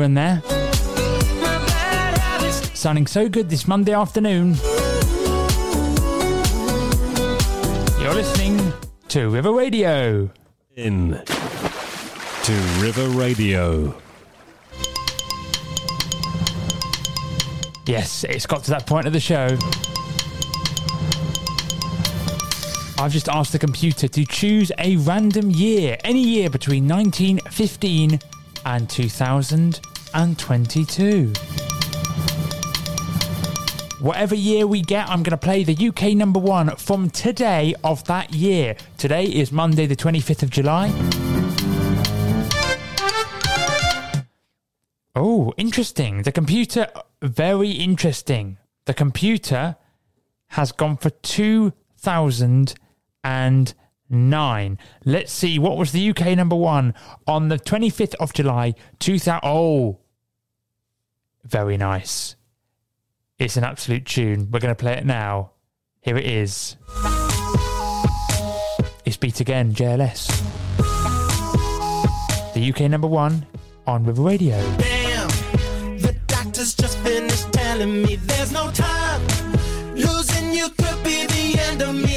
here 0.01 0.05
and 0.05 0.17
there. 0.17 0.41
Sounding 2.73 3.05
so 3.05 3.29
good 3.29 3.49
this 3.49 3.67
Monday 3.67 3.93
afternoon. 3.93 4.55
You're 7.99 8.13
listening 8.13 8.73
to 9.09 9.29
River 9.29 9.51
Radio. 9.51 10.29
In 10.75 11.21
to 11.23 12.53
River 12.79 13.09
Radio. 13.09 13.95
Yes, 17.85 18.23
it's 18.23 18.45
got 18.45 18.63
to 18.63 18.71
that 18.71 18.87
point 18.87 19.05
of 19.05 19.13
the 19.13 19.19
show. 19.19 19.57
I've 22.97 23.11
just 23.11 23.29
asked 23.29 23.51
the 23.51 23.59
computer 23.59 24.07
to 24.07 24.25
choose 24.25 24.71
a 24.77 24.95
random 24.97 25.49
year, 25.51 25.97
any 26.03 26.23
year 26.23 26.49
between 26.49 26.87
1915 26.87 28.19
and 28.65 28.89
2000. 28.89 29.90
And 30.13 30.37
twenty 30.37 30.85
two. 30.85 31.33
Whatever 34.01 34.33
year 34.33 34.65
we 34.65 34.81
get, 34.81 35.07
I'm 35.07 35.21
going 35.21 35.31
to 35.31 35.37
play 35.37 35.63
the 35.63 35.87
UK 35.89 36.13
number 36.15 36.39
one 36.39 36.75
from 36.75 37.11
today 37.11 37.75
of 37.83 38.03
that 38.05 38.33
year. 38.33 38.75
Today 38.97 39.25
is 39.25 39.51
Monday, 39.51 39.85
the 39.85 39.95
25th 39.95 40.41
of 40.41 40.49
July. 40.49 40.89
Oh, 45.15 45.53
interesting. 45.55 46.23
The 46.23 46.31
computer, 46.31 46.87
very 47.21 47.69
interesting. 47.69 48.57
The 48.85 48.95
computer 48.95 49.75
has 50.47 50.71
gone 50.71 50.97
for 50.97 51.11
2,000 51.11 52.73
and 53.23 53.73
nine. 54.11 54.77
Let's 55.05 55.31
see 55.31 55.57
what 55.57 55.77
was 55.77 55.91
the 55.91 56.09
UK 56.09 56.37
number 56.37 56.55
one 56.55 56.93
on 57.25 57.47
the 57.47 57.57
25th 57.57 58.15
of 58.15 58.33
July 58.33 58.75
2000. 58.99 59.39
Oh, 59.43 59.99
very 61.43 61.77
nice. 61.77 62.35
It's 63.39 63.57
an 63.57 63.63
absolute 63.63 64.05
tune. 64.05 64.49
We're 64.51 64.59
going 64.59 64.75
to 64.75 64.79
play 64.79 64.93
it 64.93 65.05
now. 65.05 65.51
Here 66.01 66.17
it 66.17 66.25
is. 66.25 66.77
It's 69.03 69.17
Beat 69.17 69.39
Again, 69.39 69.73
JLS. 69.73 70.27
The 72.53 72.69
UK 72.69 72.81
number 72.91 73.07
one 73.07 73.45
on 73.87 74.03
River 74.03 74.21
Radio. 74.21 74.57
Damn, 74.77 75.27
the 75.97 76.15
doctor's 76.27 76.75
just 76.75 76.97
finished 76.99 77.51
telling 77.51 78.03
me 78.03 78.17
there's 78.17 78.51
no 78.51 78.69
time. 78.71 79.21
Losing 79.95 80.53
you 80.53 80.69
could 80.69 81.03
be 81.03 81.25
the 81.25 81.59
end 81.59 81.81
of 81.81 81.95
me 81.95 82.10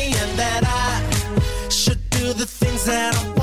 the 2.44 2.66
things 2.66 2.84
that 2.84 3.16
I'm 3.16 3.33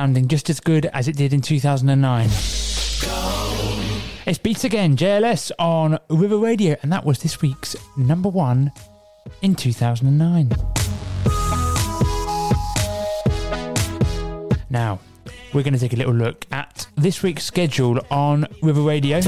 sounding 0.00 0.28
just 0.28 0.48
as 0.48 0.60
good 0.60 0.86
as 0.94 1.08
it 1.08 1.16
did 1.16 1.34
in 1.34 1.42
2009. 1.42 2.24
It's 4.24 4.38
Beats 4.38 4.64
Again, 4.64 4.96
JLS 4.96 5.52
on 5.58 5.98
River 6.08 6.38
Radio, 6.38 6.74
and 6.82 6.90
that 6.90 7.04
was 7.04 7.18
this 7.18 7.42
week's 7.42 7.76
number 7.98 8.30
one 8.30 8.72
in 9.42 9.54
2009. 9.54 10.52
Now, 14.70 15.00
we're 15.52 15.62
going 15.62 15.74
to 15.74 15.78
take 15.78 15.92
a 15.92 15.96
little 15.96 16.14
look 16.14 16.46
at 16.50 16.86
this 16.96 17.22
week's 17.22 17.44
schedule 17.44 18.00
on 18.10 18.46
River 18.62 18.80
Radio. 18.80 19.20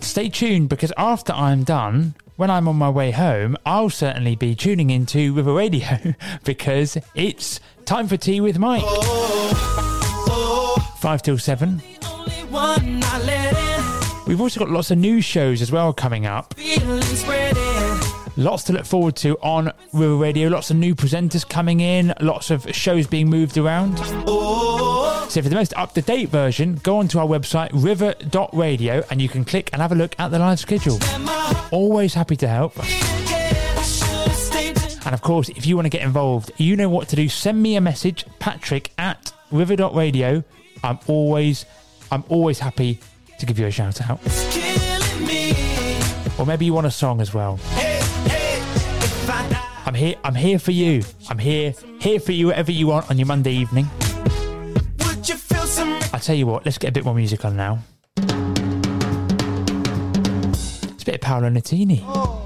Stay 0.00 0.28
tuned 0.30 0.68
because 0.68 0.92
after 0.96 1.32
I'm 1.32 1.62
done, 1.62 2.16
when 2.34 2.50
I'm 2.50 2.66
on 2.66 2.74
my 2.74 2.90
way 2.90 3.12
home, 3.12 3.56
I'll 3.64 3.88
certainly 3.88 4.34
be 4.34 4.56
tuning 4.56 4.90
into 4.90 5.32
River 5.32 5.54
Radio 5.54 6.14
because 6.44 6.98
it's 7.14 7.60
time 7.86 8.08
for 8.08 8.16
tea 8.16 8.40
with 8.40 8.58
Mike. 8.58 8.84
Five 10.98 11.22
till 11.22 11.38
seven. 11.38 11.80
We've 14.26 14.40
also 14.40 14.58
got 14.58 14.70
lots 14.70 14.90
of 14.90 14.98
new 14.98 15.20
shows 15.20 15.62
as 15.62 15.70
well 15.70 15.92
coming 15.92 16.26
up. 16.26 16.54
Lots 18.36 18.64
to 18.64 18.72
look 18.72 18.84
forward 18.84 19.16
to 19.16 19.38
on 19.38 19.72
River 19.92 20.16
Radio. 20.16 20.48
Lots 20.48 20.70
of 20.70 20.76
new 20.76 20.94
presenters 20.96 21.48
coming 21.48 21.80
in. 21.80 22.12
Lots 22.20 22.50
of 22.50 22.74
shows 22.74 23.06
being 23.06 23.30
moved 23.30 23.56
around. 23.56 23.98
So 25.30 25.42
for 25.42 25.48
the 25.48 25.54
most 25.54 25.72
up-to-date 25.76 26.28
version, 26.28 26.76
go 26.82 26.98
onto 26.98 27.18
our 27.18 27.26
website 27.26 27.70
river.radio 27.72 29.04
and 29.10 29.22
you 29.22 29.28
can 29.28 29.44
click 29.44 29.70
and 29.72 29.80
have 29.80 29.92
a 29.92 29.96
look 29.96 30.16
at 30.18 30.32
the 30.32 30.38
live 30.40 30.58
schedule. 30.58 30.98
Always 31.70 32.14
happy 32.14 32.36
to 32.36 32.48
help. 32.48 32.76
And 35.06 35.14
of 35.14 35.22
course, 35.22 35.48
if 35.50 35.66
you 35.66 35.76
want 35.76 35.86
to 35.86 35.90
get 35.90 36.02
involved, 36.02 36.50
you 36.56 36.76
know 36.76 36.88
what 36.88 37.08
to 37.08 37.16
do. 37.16 37.28
Send 37.28 37.62
me 37.62 37.76
a 37.76 37.80
message, 37.80 38.26
Patrick 38.40 38.90
at 38.98 39.32
river.radio. 39.52 40.42
I'm 40.82 40.98
always, 41.06 41.64
I'm 42.10 42.24
always 42.28 42.58
happy 42.58 42.98
to 43.38 43.46
give 43.46 43.56
you 43.58 43.66
a 43.66 43.70
shout 43.70 44.00
out. 44.10 44.18
Or 46.38 46.44
maybe 46.44 46.66
you 46.66 46.74
want 46.74 46.88
a 46.88 46.90
song 46.90 47.20
as 47.20 47.32
well. 47.32 47.56
Hey, 47.56 48.00
hey. 48.28 48.62
I'm 49.86 49.94
here. 49.94 50.16
I'm 50.24 50.34
here 50.34 50.58
for 50.58 50.72
you. 50.72 51.04
I'm 51.28 51.38
here, 51.38 51.72
here 52.00 52.18
for 52.18 52.32
you. 52.32 52.48
Whatever 52.48 52.72
you 52.72 52.88
want 52.88 53.08
on 53.08 53.16
your 53.16 53.26
Monday 53.26 53.52
evening. 53.52 53.88
you 55.24 55.36
some 55.36 56.00
I 56.12 56.18
tell 56.18 56.34
you 56.34 56.48
what. 56.48 56.64
Let's 56.64 56.78
get 56.78 56.88
a 56.88 56.92
bit 56.92 57.04
more 57.04 57.14
music 57.14 57.44
on 57.44 57.56
now. 57.56 57.78
It's 58.16 58.32
a 61.02 61.06
bit 61.06 61.14
of 61.14 61.20
Paolo 61.20 61.48
Nutini. 61.48 62.02
One, 62.02 62.45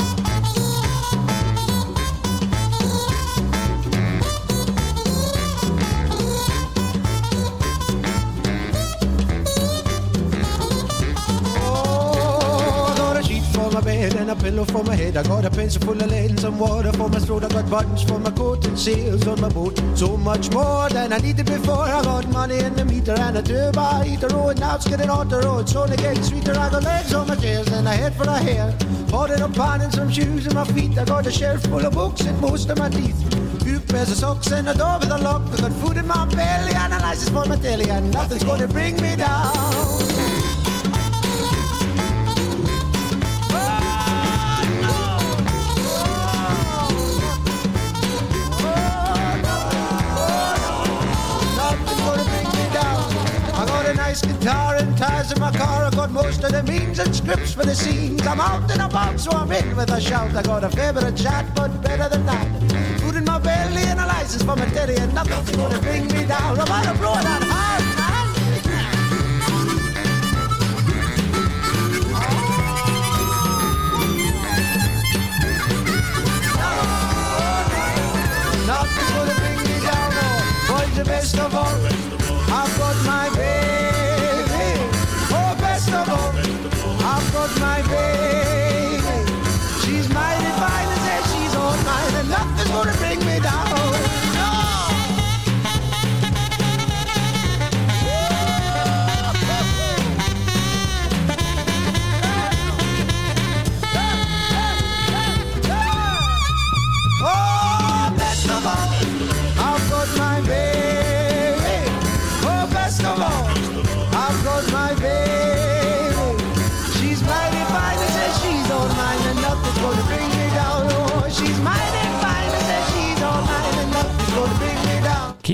Pillow 14.51 14.65
for 14.65 14.83
my 14.83 14.95
head. 14.95 15.15
I 15.17 15.23
got 15.23 15.45
a 15.45 15.49
pencil 15.49 15.81
full 15.81 16.01
of 16.01 16.11
lead 16.11 16.29
and 16.31 16.39
some 16.39 16.59
water 16.59 16.91
for 16.93 17.09
my 17.09 17.19
throat. 17.19 17.43
I 17.43 17.49
got 17.49 17.69
buttons 17.69 18.03
for 18.03 18.19
my 18.19 18.31
coat 18.31 18.65
and 18.67 18.77
sails 18.77 19.25
on 19.27 19.39
my 19.39 19.49
boat. 19.49 19.81
So 19.95 20.17
much 20.17 20.51
more 20.51 20.89
than 20.89 21.13
I 21.13 21.17
needed 21.19 21.45
before. 21.45 21.85
I 21.97 22.01
got 22.03 22.27
money 22.29 22.59
in 22.59 22.75
the 22.75 22.85
meter 22.85 23.15
and 23.17 23.37
a 23.37 23.41
turbo 23.41 24.01
heater. 24.01 24.27
Oh, 24.31 24.49
and 24.49 24.59
now 24.59 24.75
it's 24.75 24.87
getting 24.87 25.09
on 25.09 25.29
the 25.29 25.39
road. 25.39 25.61
It's 25.61 25.75
only 25.75 25.97
getting 25.97 26.23
sweeter. 26.23 26.51
I 26.51 26.69
got 26.69 26.83
legs 26.83 27.13
on 27.13 27.27
my 27.27 27.35
chairs 27.35 27.67
and 27.69 27.87
a 27.87 27.91
head 27.91 28.13
for 28.15 28.23
a 28.23 28.37
hair. 28.37 28.75
It 29.31 29.41
up 29.41 29.53
pan 29.53 29.81
and 29.81 29.93
some 29.93 30.09
shoes 30.09 30.47
in 30.47 30.53
my 30.53 30.65
feet. 30.65 30.97
I 30.97 31.05
got 31.05 31.27
a 31.27 31.31
shelf 31.31 31.61
full 31.63 31.85
of 31.85 31.93
books 31.93 32.21
and 32.21 32.39
most 32.41 32.69
of 32.69 32.77
my 32.77 32.89
teeth. 32.89 33.19
Few 33.63 33.79
pairs 33.79 34.11
of 34.11 34.17
socks 34.17 34.51
and 34.51 34.67
a 34.67 34.73
door 34.73 34.97
with 34.99 35.11
a 35.11 35.17
lock. 35.17 35.43
I 35.53 35.61
got 35.61 35.73
food 35.73 35.97
in 35.97 36.07
my 36.07 36.25
belly 36.25 36.73
and 36.73 36.93
a 36.93 37.15
for 37.31 37.45
my 37.45 37.55
telly. 37.57 37.89
And 37.89 38.11
nothing's 38.11 38.43
gonna 38.43 38.67
bring 38.67 38.95
me 39.01 39.15
down. 39.15 40.20
Nice 54.11 54.21
guitar 54.21 54.75
and 54.75 54.97
tires 54.97 55.31
in 55.31 55.39
my 55.39 55.51
car. 55.51 55.85
I 55.85 55.89
got 55.89 56.11
most 56.11 56.43
of 56.43 56.51
the 56.51 56.63
means 56.63 56.99
and 56.99 57.15
scripts 57.15 57.53
for 57.53 57.63
the 57.63 57.73
scenes. 57.73 58.27
I'm 58.27 58.41
out 58.41 58.69
and 58.69 58.81
about, 58.81 59.17
so 59.21 59.31
I'm 59.31 59.49
in 59.53 59.73
with 59.77 59.89
a 59.89 60.01
shout. 60.01 60.35
I 60.35 60.41
got 60.41 60.65
a 60.65 60.69
fair 60.69 60.91
bit 60.91 61.15
chat, 61.15 61.45
but 61.55 61.81
better 61.81 62.09
than 62.09 62.25
that. 62.25 62.47
Food 62.99 63.15
in 63.15 63.23
my 63.23 63.39
belly 63.39 63.83
and 63.83 63.99
a 64.01 64.05
license 64.05 64.43
for 64.43 64.57
my 64.57 64.65
daddy, 64.65 64.95
and 64.95 65.13
nothing's 65.13 65.55
gonna 65.55 65.79
bring 65.79 66.07
me 66.07 66.25
down. 66.25 66.59
I'm 66.59 66.67
out 66.67 66.87
of 66.87 66.97
blow 66.99 67.13
that 67.13 67.41
man. 67.51 67.81
Nothing's 78.67 79.11
gonna 79.15 79.35
bring 79.41 79.57
me 79.69 79.77
down. 79.87 80.11
Boys, 80.67 80.97
the 80.97 81.05
best 81.05 81.39
of 81.39 81.55
all. 81.55 82.00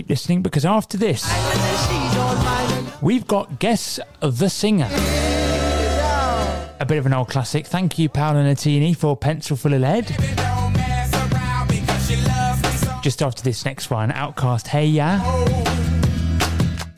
Keep 0.08 0.12
listening 0.12 0.42
because 0.42 0.64
after 0.64 0.98
this, 0.98 1.22
we've 3.02 3.28
got 3.28 3.60
Guess 3.60 4.00
the 4.22 4.48
Singer. 4.48 4.88
A 6.80 6.86
bit 6.88 6.98
of 6.98 7.06
an 7.06 7.14
old 7.14 7.28
classic. 7.28 7.68
Thank 7.68 8.00
you, 8.00 8.08
Paolo 8.08 8.42
Nutini, 8.42 8.96
for 8.96 9.18
Pencil 9.18 9.58
Full 9.58 9.74
of 9.74 9.82
Lead. 9.82 10.06
Just 13.04 13.22
after 13.22 13.44
this 13.44 13.66
next 13.66 13.90
one, 13.90 14.10
OutKast 14.12 14.68
Hey 14.68 14.86
Ya. 14.86 15.20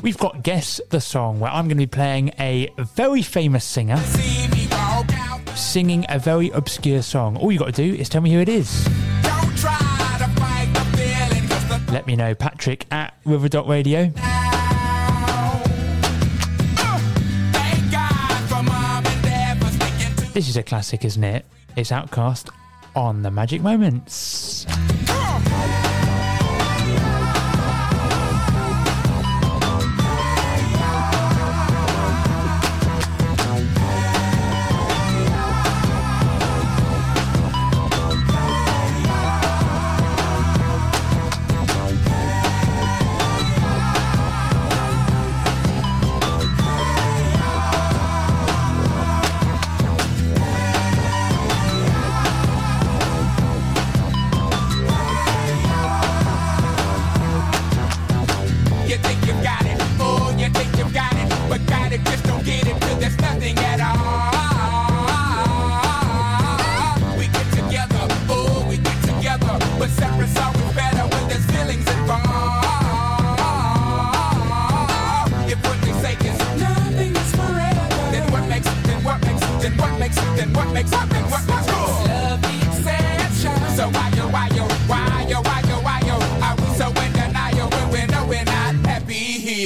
We've 0.03 0.19
got 0.19 0.43
Guess 0.43 0.79
the 0.91 1.01
Song, 1.01 1.39
where 1.39 1.49
I'm 1.49 1.65
going 1.65 1.77
to 1.77 1.81
be 1.81 1.87
playing 1.87 2.33
a 2.37 2.69
very 2.77 3.23
famous 3.23 3.65
singer 3.65 3.97
singing 5.55 6.05
a 6.09 6.19
very 6.19 6.51
obscure 6.51 7.01
song. 7.01 7.37
All 7.37 7.51
you 7.51 7.57
got 7.57 7.73
to 7.73 7.91
do 7.91 7.95
is 7.95 8.07
tell 8.07 8.21
me 8.21 8.31
who 8.31 8.39
it 8.39 8.49
is. 8.49 8.87
Let 11.91 12.05
me 12.05 12.15
know, 12.15 12.35
Patrick 12.35 12.85
at 12.91 13.15
river.radio. 13.25 14.11
This 20.33 20.47
is 20.47 20.55
a 20.55 20.63
classic, 20.63 21.03
isn't 21.03 21.23
it? 21.23 21.45
It's 21.75 21.91
OutKast 21.91 22.49
on 22.95 23.23
the 23.23 23.31
Magic 23.31 23.61
Moments. 23.61 24.65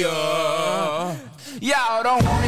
Y'all 0.03 1.15
don't 2.03 2.42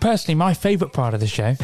personally 0.00 0.34
my 0.34 0.54
favourite 0.54 0.92
part 0.92 1.14
of 1.14 1.20
the 1.20 1.26
show. 1.26 1.56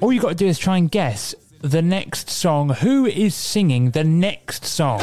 All 0.00 0.12
you 0.12 0.20
got 0.20 0.30
to 0.30 0.34
do 0.34 0.46
is 0.46 0.58
try 0.58 0.76
and 0.76 0.90
guess 0.90 1.34
the 1.60 1.80
next 1.80 2.28
song. 2.28 2.70
Who 2.70 3.06
is 3.06 3.34
singing 3.34 3.92
the 3.92 4.02
next 4.02 4.66
song? 4.66 5.00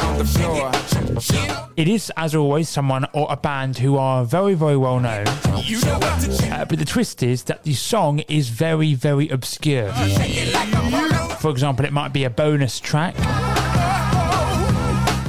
It 1.76 1.88
is, 1.88 2.12
as 2.16 2.34
always, 2.34 2.68
someone 2.68 3.06
or 3.14 3.26
a 3.30 3.36
band 3.36 3.78
who 3.78 3.96
are 3.96 4.24
very, 4.24 4.54
very 4.54 4.76
well 4.76 5.00
known. 5.00 5.26
Uh, 5.26 6.66
but 6.68 6.78
the 6.78 6.84
twist 6.86 7.22
is 7.22 7.44
that 7.44 7.62
the 7.64 7.72
song 7.72 8.18
is 8.20 8.50
very, 8.50 8.92
very 8.94 9.28
obscure. 9.30 9.90
For 11.38 11.50
example, 11.50 11.86
it 11.86 11.92
might 11.92 12.12
be 12.12 12.24
a 12.24 12.30
bonus 12.30 12.78
track. 12.78 13.14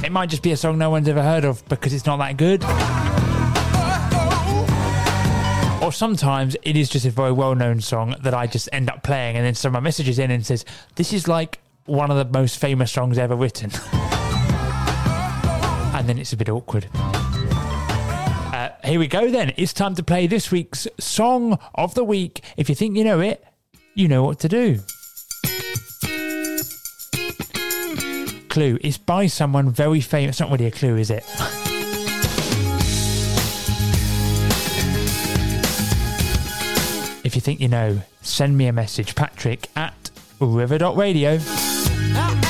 It 0.03 0.11
might 0.11 0.29
just 0.29 0.43
be 0.43 0.51
a 0.51 0.57
song 0.57 0.77
no 0.77 0.89
one's 0.89 1.07
ever 1.07 1.23
heard 1.23 1.45
of 1.45 1.65
because 1.69 1.93
it's 1.93 2.05
not 2.05 2.17
that 2.17 2.35
good 2.35 2.61
or 5.91 5.93
sometimes 5.93 6.55
it 6.61 6.77
is 6.77 6.87
just 6.87 7.05
a 7.05 7.09
very 7.09 7.33
well 7.33 7.53
known 7.53 7.81
song 7.81 8.15
that 8.21 8.33
I 8.33 8.47
just 8.47 8.69
end 8.71 8.89
up 8.89 9.03
playing, 9.03 9.35
and 9.35 9.45
then 9.45 9.55
someone 9.55 9.83
messages 9.83 10.19
in 10.19 10.31
and 10.31 10.45
says, 10.45 10.63
"This 10.95 11.11
is 11.11 11.27
like 11.27 11.59
one 11.85 12.09
of 12.09 12.15
the 12.15 12.39
most 12.39 12.59
famous 12.59 12.93
songs 12.93 13.17
ever 13.17 13.35
written," 13.35 13.71
and 15.93 16.07
then 16.07 16.17
it's 16.17 16.31
a 16.31 16.37
bit 16.37 16.47
awkward. 16.47 16.87
Uh, 16.95 18.69
here 18.85 18.99
we 18.99 19.07
go. 19.09 19.29
Then 19.29 19.51
it's 19.57 19.73
time 19.73 19.93
to 19.95 20.03
play 20.03 20.27
this 20.27 20.49
week's 20.49 20.87
song 20.97 21.59
of 21.75 21.93
the 21.93 22.05
week. 22.05 22.41
If 22.55 22.69
you 22.69 22.75
think 22.75 22.95
you 22.95 23.03
know 23.03 23.19
it, 23.19 23.43
you 23.93 24.07
know 24.07 24.23
what 24.23 24.39
to 24.39 24.47
do. 24.47 24.79
Clue. 28.47 28.77
It's 28.79 28.97
by 28.97 29.27
someone 29.27 29.69
very 29.71 29.99
famous. 29.99 30.35
It's 30.35 30.39
not 30.39 30.51
really 30.51 30.67
a 30.67 30.71
clue, 30.71 30.95
is 30.95 31.11
it? 31.11 31.25
If 37.31 37.35
you 37.35 37.41
think 37.41 37.61
you 37.61 37.69
know, 37.69 38.01
send 38.21 38.57
me 38.57 38.67
a 38.67 38.73
message, 38.73 39.15
patrick 39.15 39.69
at 39.77 40.11
river.radio. 40.41 41.37
Now, 41.37 42.41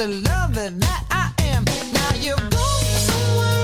the 0.00 0.06
lover 0.06 0.70
that 0.70 1.04
I 1.10 1.30
am. 1.44 1.62
Now 1.92 2.14
you're 2.14 2.34
going 2.36 2.84
somewhere. 3.04 3.59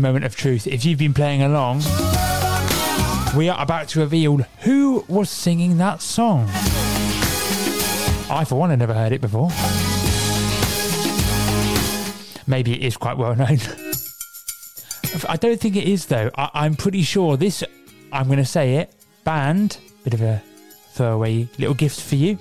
the 0.00 0.08
moment 0.08 0.24
of 0.24 0.34
truth. 0.36 0.66
If 0.66 0.84
you've 0.84 0.98
been 0.98 1.14
playing 1.14 1.42
along, 1.42 1.82
we 3.36 3.48
are 3.48 3.60
about 3.60 3.88
to 3.88 4.00
reveal 4.00 4.38
who 4.60 5.04
was 5.08 5.28
singing 5.28 5.78
that 5.78 6.00
song. 6.00 6.48
I, 8.30 8.44
for 8.46 8.56
one, 8.56 8.70
have 8.70 8.78
never 8.78 8.94
heard 8.94 9.12
it 9.12 9.20
before. 9.20 9.50
Maybe 12.46 12.72
it 12.72 12.82
is 12.82 12.96
quite 12.96 13.18
well 13.18 13.34
known. 13.34 13.58
I 15.28 15.36
don't 15.36 15.60
think 15.60 15.76
it 15.76 15.84
is, 15.84 16.06
though. 16.06 16.30
I- 16.36 16.66
am 16.66 16.76
pretty 16.76 17.02
sure 17.02 17.36
this, 17.36 17.62
I'm 18.12 18.26
going 18.26 18.38
to 18.38 18.44
say 18.44 18.76
it, 18.76 18.94
band, 19.24 19.78
bit 20.04 20.14
of 20.14 20.22
a 20.22 20.42
throwaway 20.92 21.48
little 21.58 21.74
gift 21.74 22.00
for 22.00 22.16
you, 22.16 22.38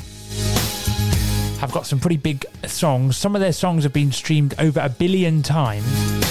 I've 1.61 1.71
got 1.73 1.85
some 1.85 1.99
pretty 1.99 2.17
big 2.17 2.45
songs. 2.67 3.17
Some 3.17 3.35
of 3.35 3.41
their 3.41 3.53
songs 3.53 3.83
have 3.83 3.93
been 3.93 4.11
streamed 4.11 4.55
over 4.59 4.79
a 4.79 4.89
billion 4.89 5.41
times. 5.43 6.28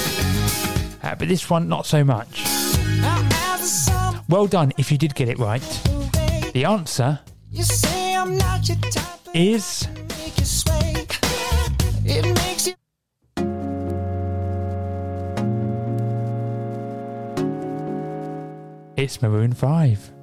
Uh, 1.03 1.15
but 1.15 1.29
this 1.29 1.49
one, 1.49 1.69
not 1.69 1.87
so 1.87 2.05
much. 2.05 2.45
Well 4.29 4.47
done 4.47 4.73
if 4.77 4.93
you 4.93 4.99
did 4.99 5.15
get 5.15 5.29
it 5.29 5.39
right. 5.39 5.63
The 6.53 6.65
answer 6.65 7.21
is. 9.35 9.89
It's 18.97 19.23
Maroon 19.23 19.53
5. 19.53 20.18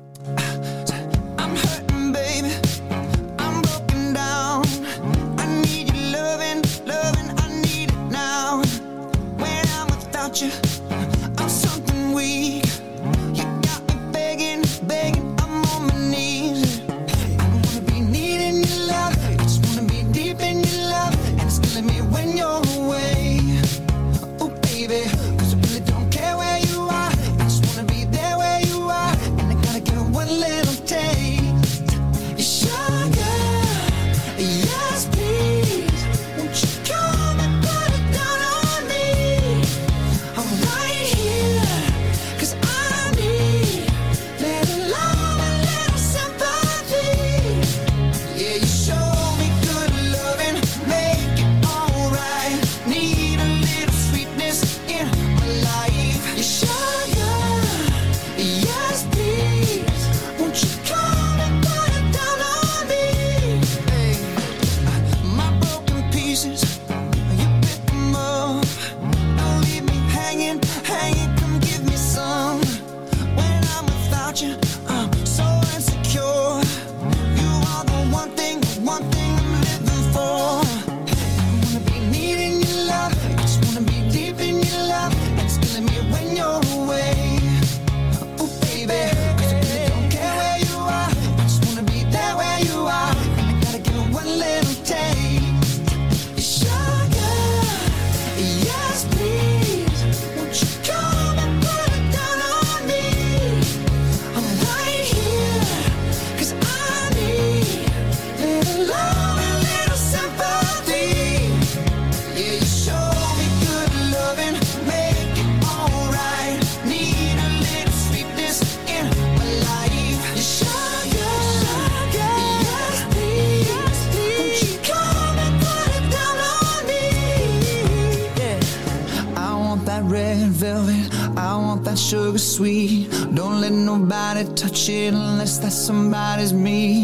somebody's 135.86 136.52
me. 136.52 136.95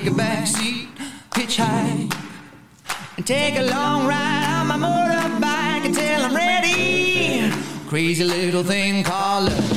Take 0.00 0.12
a 0.12 0.14
backseat, 0.14 0.88
hitchhike, 1.30 2.14
and 3.16 3.26
take 3.26 3.56
a 3.56 3.62
long 3.62 4.06
ride 4.06 4.44
on 4.60 4.66
my 4.66 4.76
motorbike 4.76 5.86
until 5.86 6.20
I'm 6.22 6.34
ready. 6.34 7.50
Crazy 7.88 8.24
little 8.24 8.62
thing 8.62 9.02
called 9.04 9.44
love. 9.44 9.75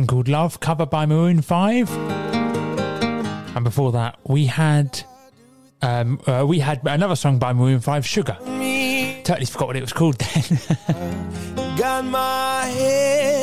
Thing 0.00 0.06
Called 0.06 0.28
Love, 0.28 0.60
covered 0.60 0.88
by 0.88 1.04
Maroon 1.04 1.42
5. 1.42 1.90
And 3.54 3.64
before 3.64 3.92
that, 3.92 4.18
we 4.24 4.46
had 4.46 5.02
um, 5.82 6.18
uh, 6.26 6.46
we 6.48 6.58
had 6.58 6.80
another 6.86 7.16
song 7.16 7.38
by 7.38 7.52
Maroon 7.52 7.80
5, 7.80 8.06
Sugar. 8.06 8.38
Totally 9.24 9.44
forgot 9.44 9.66
what 9.66 9.76
it 9.76 9.82
was 9.82 9.92
called 9.92 10.16
then. 10.16 10.58
Got 11.76 12.06
my 12.06 12.64
head 12.64 13.40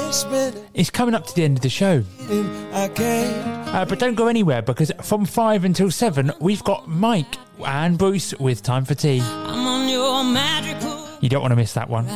it's 0.74 0.90
coming 0.90 1.14
up 1.14 1.28
to 1.28 1.36
the 1.36 1.44
end 1.44 1.58
of 1.58 1.62
the 1.62 1.70
show. 1.70 2.04
Uh, 2.28 3.86
but 3.86 4.00
don't 4.00 4.16
go 4.16 4.28
anywhere 4.28 4.64
because 4.64 4.92
from 5.04 5.26
5 5.26 5.64
until 5.64 5.92
7, 5.92 6.32
we've 6.40 6.64
got 6.64 6.88
Mike 6.88 7.36
and 7.64 8.00
Bruce 8.00 8.34
with 8.40 8.64
Time 8.64 8.84
for 8.84 8.96
Tea. 8.96 9.20
I'm 9.22 9.68
on 9.68 9.90
your 9.90 10.24
magical 10.24 11.08
You 11.22 11.30
don't 11.30 11.42
want 11.42 11.52
to 11.52 11.56
miss 11.56 11.74
that 11.74 11.88
one. 11.90 12.08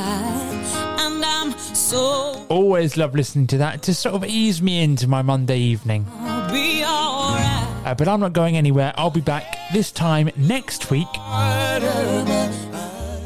Ride, 1.93 1.97
and 1.97 2.33
I'm 2.33 2.43
so 2.43 2.45
Always 2.49 2.97
love 2.97 3.15
listening 3.15 3.47
to 3.47 3.57
that 3.57 3.81
to 3.83 3.93
sort 3.93 4.15
of 4.15 4.25
ease 4.25 4.61
me 4.61 4.83
into 4.83 5.07
my 5.07 5.21
Monday 5.21 5.57
evening. 5.57 6.05
I'll 6.11 6.51
be 6.51 6.83
alright. 6.83 7.85
Uh, 7.85 7.95
but 7.95 8.07
I'm 8.07 8.19
not 8.19 8.33
going 8.33 8.57
anywhere. 8.57 8.93
I'll 8.95 9.09
be 9.09 9.21
back 9.21 9.57
this 9.73 9.91
time 9.91 10.29
next 10.37 10.91
week. 10.91 11.07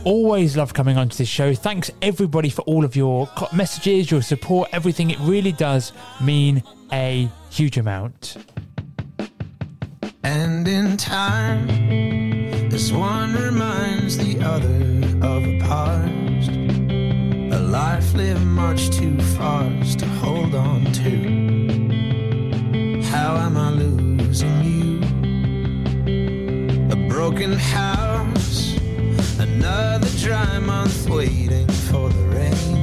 Always 0.05 0.55
love 0.55 0.74
coming 0.74 0.97
onto 0.97 1.18
this 1.18 1.28
show. 1.28 1.53
Thanks 1.55 1.89
everybody 2.01 2.49
for 2.49 2.61
all 2.61 2.86
of 2.86 2.95
your 2.95 3.28
messages, 3.53 4.11
your 4.11 4.22
support, 4.22 4.70
everything. 4.72 5.09
It 5.09 5.20
really 5.22 5.51
does 5.51 5.91
mean 6.22 6.63
a 6.91 7.30
huge 7.49 7.78
amount. 7.78 8.38
And 10.24 10.68
in 10.68 10.97
time, 10.97 11.70
as 12.72 12.93
one 12.93 13.34
reminds 13.36 14.18
the 14.18 14.39
other 14.41 14.76
of 15.26 15.43
a 15.43 15.59
past, 15.59 16.49
a 16.49 16.64
life 17.76 18.13
lived 18.13 18.45
much 18.45 18.89
too 18.89 19.19
fast 19.36 19.99
to 19.99 20.05
hold 20.23 20.55
on 20.55 20.82
to. 20.93 21.13
How 23.11 23.36
am 23.36 23.57
I 23.57 23.69
losing 23.71 24.59
you? 24.63 24.91
A 26.95 26.97
broken 27.09 27.51
house, 27.51 28.78
another 29.39 30.07
dry 30.26 30.57
month 30.59 31.09
waiting 31.09 31.67
for 31.88 32.07
the 32.07 32.26
rain. 32.38 32.78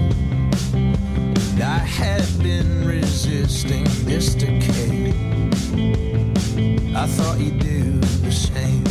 And 0.75 1.63
I 1.63 1.79
had 2.01 2.27
been 2.43 2.87
resisting 2.87 3.85
this 4.05 4.35
decay. 4.35 5.15
I 7.03 7.07
thought 7.17 7.41
you'd 7.41 7.61
do 7.61 7.99
the 8.27 8.35
same. 8.49 8.85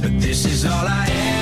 But 0.00 0.12
this 0.20 0.44
is 0.44 0.64
all 0.64 0.86
I 0.86 1.06
ever 1.10 1.41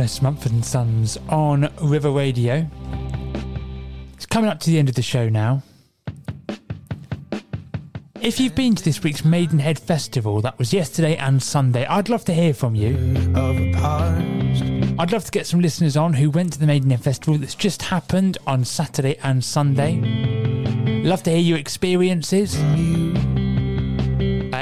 Ditmas 0.00 0.22
Mumford 0.22 0.52
and 0.52 0.64
Sons 0.64 1.18
on 1.28 1.68
River 1.82 2.10
Radio. 2.10 2.66
It's 4.14 4.24
coming 4.24 4.48
up 4.48 4.58
to 4.60 4.70
the 4.70 4.78
end 4.78 4.88
of 4.88 4.94
the 4.94 5.02
show 5.02 5.28
now. 5.28 5.62
If 8.22 8.40
you've 8.40 8.54
been 8.54 8.74
to 8.76 8.82
this 8.82 9.02
week's 9.02 9.26
Maidenhead 9.26 9.78
Festival, 9.78 10.40
that 10.40 10.58
was 10.58 10.72
yesterday 10.72 11.16
and 11.16 11.42
Sunday, 11.42 11.84
I'd 11.84 12.08
love 12.08 12.24
to 12.26 12.32
hear 12.32 12.54
from 12.54 12.74
you. 12.74 12.96
I'd 14.98 15.12
love 15.12 15.26
to 15.26 15.30
get 15.30 15.46
some 15.46 15.60
listeners 15.60 15.98
on 15.98 16.14
who 16.14 16.30
went 16.30 16.54
to 16.54 16.58
the 16.58 16.66
Maidenhead 16.66 17.02
Festival 17.02 17.36
that's 17.36 17.54
just 17.54 17.82
happened 17.82 18.38
on 18.46 18.64
Saturday 18.64 19.18
and 19.22 19.44
Sunday. 19.44 19.96
Love 21.04 21.22
to 21.24 21.30
hear 21.30 21.40
your 21.40 21.58
experiences. 21.58 22.56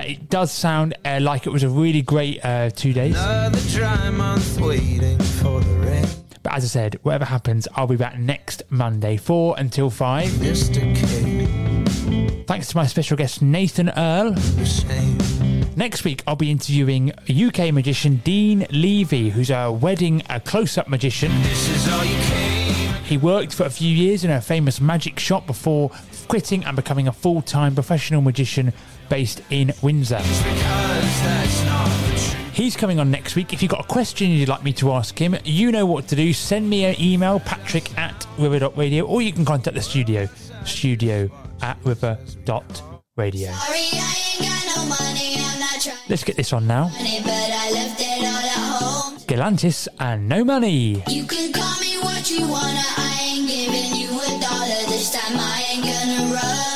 It 0.09 0.31
does 0.31 0.51
sound 0.51 0.97
uh, 1.05 1.19
like 1.21 1.47
it 1.47 1.51
was 1.51 1.63
a 1.63 1.69
really 1.69 2.01
great 2.01 2.43
uh, 2.43 2.71
two 2.71 2.95
days. 2.95 3.15
Another 3.15 3.61
dry 3.69 4.09
month 4.09 4.59
waiting 4.59 5.19
for 5.19 5.61
the 5.61 5.75
rain. 5.87 6.07
But 6.43 6.55
as 6.55 6.65
I 6.65 6.69
said, 6.69 6.99
whatever 7.03 7.27
happens, 7.27 7.69
I'll 7.75 7.87
be 7.87 7.97
back 7.97 8.19
next 8.19 8.63
Monday, 8.71 9.19
4 9.19 9.57
until 9.59 9.91
5. 9.91 10.31
Thanks 12.47 12.69
to 12.69 12.77
my 12.77 12.87
special 12.87 13.19
guest, 13.19 13.43
Nathan 13.43 13.91
Earl. 13.91 14.35
Next 15.77 16.05
week, 16.05 16.23
I'll 16.27 16.37
be 16.37 16.51
interviewing 16.51 17.13
UK 17.29 17.71
magician 17.75 18.23
Dean 18.25 18.67
Levy, 18.71 19.29
who's 19.29 19.51
a 19.51 19.71
wedding 19.71 20.23
a 20.31 20.41
close-up 20.41 20.89
magician. 20.89 21.31
He 23.05 23.19
worked 23.19 23.53
for 23.53 23.65
a 23.65 23.71
few 23.71 23.95
years 23.95 24.25
in 24.25 24.31
a 24.31 24.41
famous 24.41 24.81
magic 24.81 25.19
shop 25.19 25.47
before 25.47 25.91
quitting 26.29 26.65
and 26.65 26.77
becoming 26.77 27.09
a 27.09 27.13
full-time 27.13 27.75
professional 27.75 28.21
magician 28.21 28.73
based 29.09 29.43
in 29.51 29.73
Windsor. 29.83 30.21
He's 32.53 32.77
coming 32.77 32.99
on 32.99 33.11
next 33.11 33.37
week. 33.37 33.53
If 33.53 33.63
you've 33.63 33.71
got 33.71 33.85
a 33.85 33.89
question 33.89 34.31
you'd 34.31 34.49
like 34.49 34.65
me 34.65 34.73
to 34.75 34.93
ask 34.93 35.17
him, 35.19 35.37
you 35.45 35.71
know 35.71 35.87
what 35.87 36.09
to 36.09 36.17
do. 36.17 36.33
Send 36.33 36.69
me 36.69 36.85
an 36.87 37.01
email, 37.01 37.39
patrick 37.41 37.97
at 37.97 38.27
river.radio, 38.37 39.07
or 39.07 39.23
you 39.23 39.33
can 39.33 39.45
contact 39.45 39.77
the 39.77 39.83
studio, 39.83 40.29
studio 40.65 41.31
at 41.63 41.79
river.radio. 41.85 43.53
Sorry, 43.53 43.79
I 43.93 44.15
ain't 44.35 44.41
got 44.43 44.77
no 44.77 44.85
money, 44.89 45.37
I'm 45.39 45.61
not 45.61 45.81
trying 45.81 45.97
Let's 46.09 46.25
get 46.25 46.37
this 46.37 46.53
on 46.53 46.67
now. 46.67 46.89
money, 46.89 47.21
but 47.23 47.31
I 47.33 47.71
left 47.73 48.01
it 48.01 48.19
all 48.19 48.27
at 48.27 48.51
home. 48.83 49.19
Galantis 49.29 49.87
and 50.01 50.29
No 50.29 50.43
Money. 50.45 51.03
You 51.09 51.25
can 51.27 51.53
call 51.53 51.79
me 51.81 51.99
what 52.01 52.29
you 52.31 52.49
wanna, 52.49 52.83
I 52.97 53.19
ain't 53.37 53.49
giving 53.49 54.01
you 54.01 54.08
a 54.08 54.08
dollar 54.08 54.08
this 54.08 54.08
time, 55.19 55.37
I 55.41 55.67
ain't 55.71 55.85
gonna 55.85 56.35
run 56.35 56.68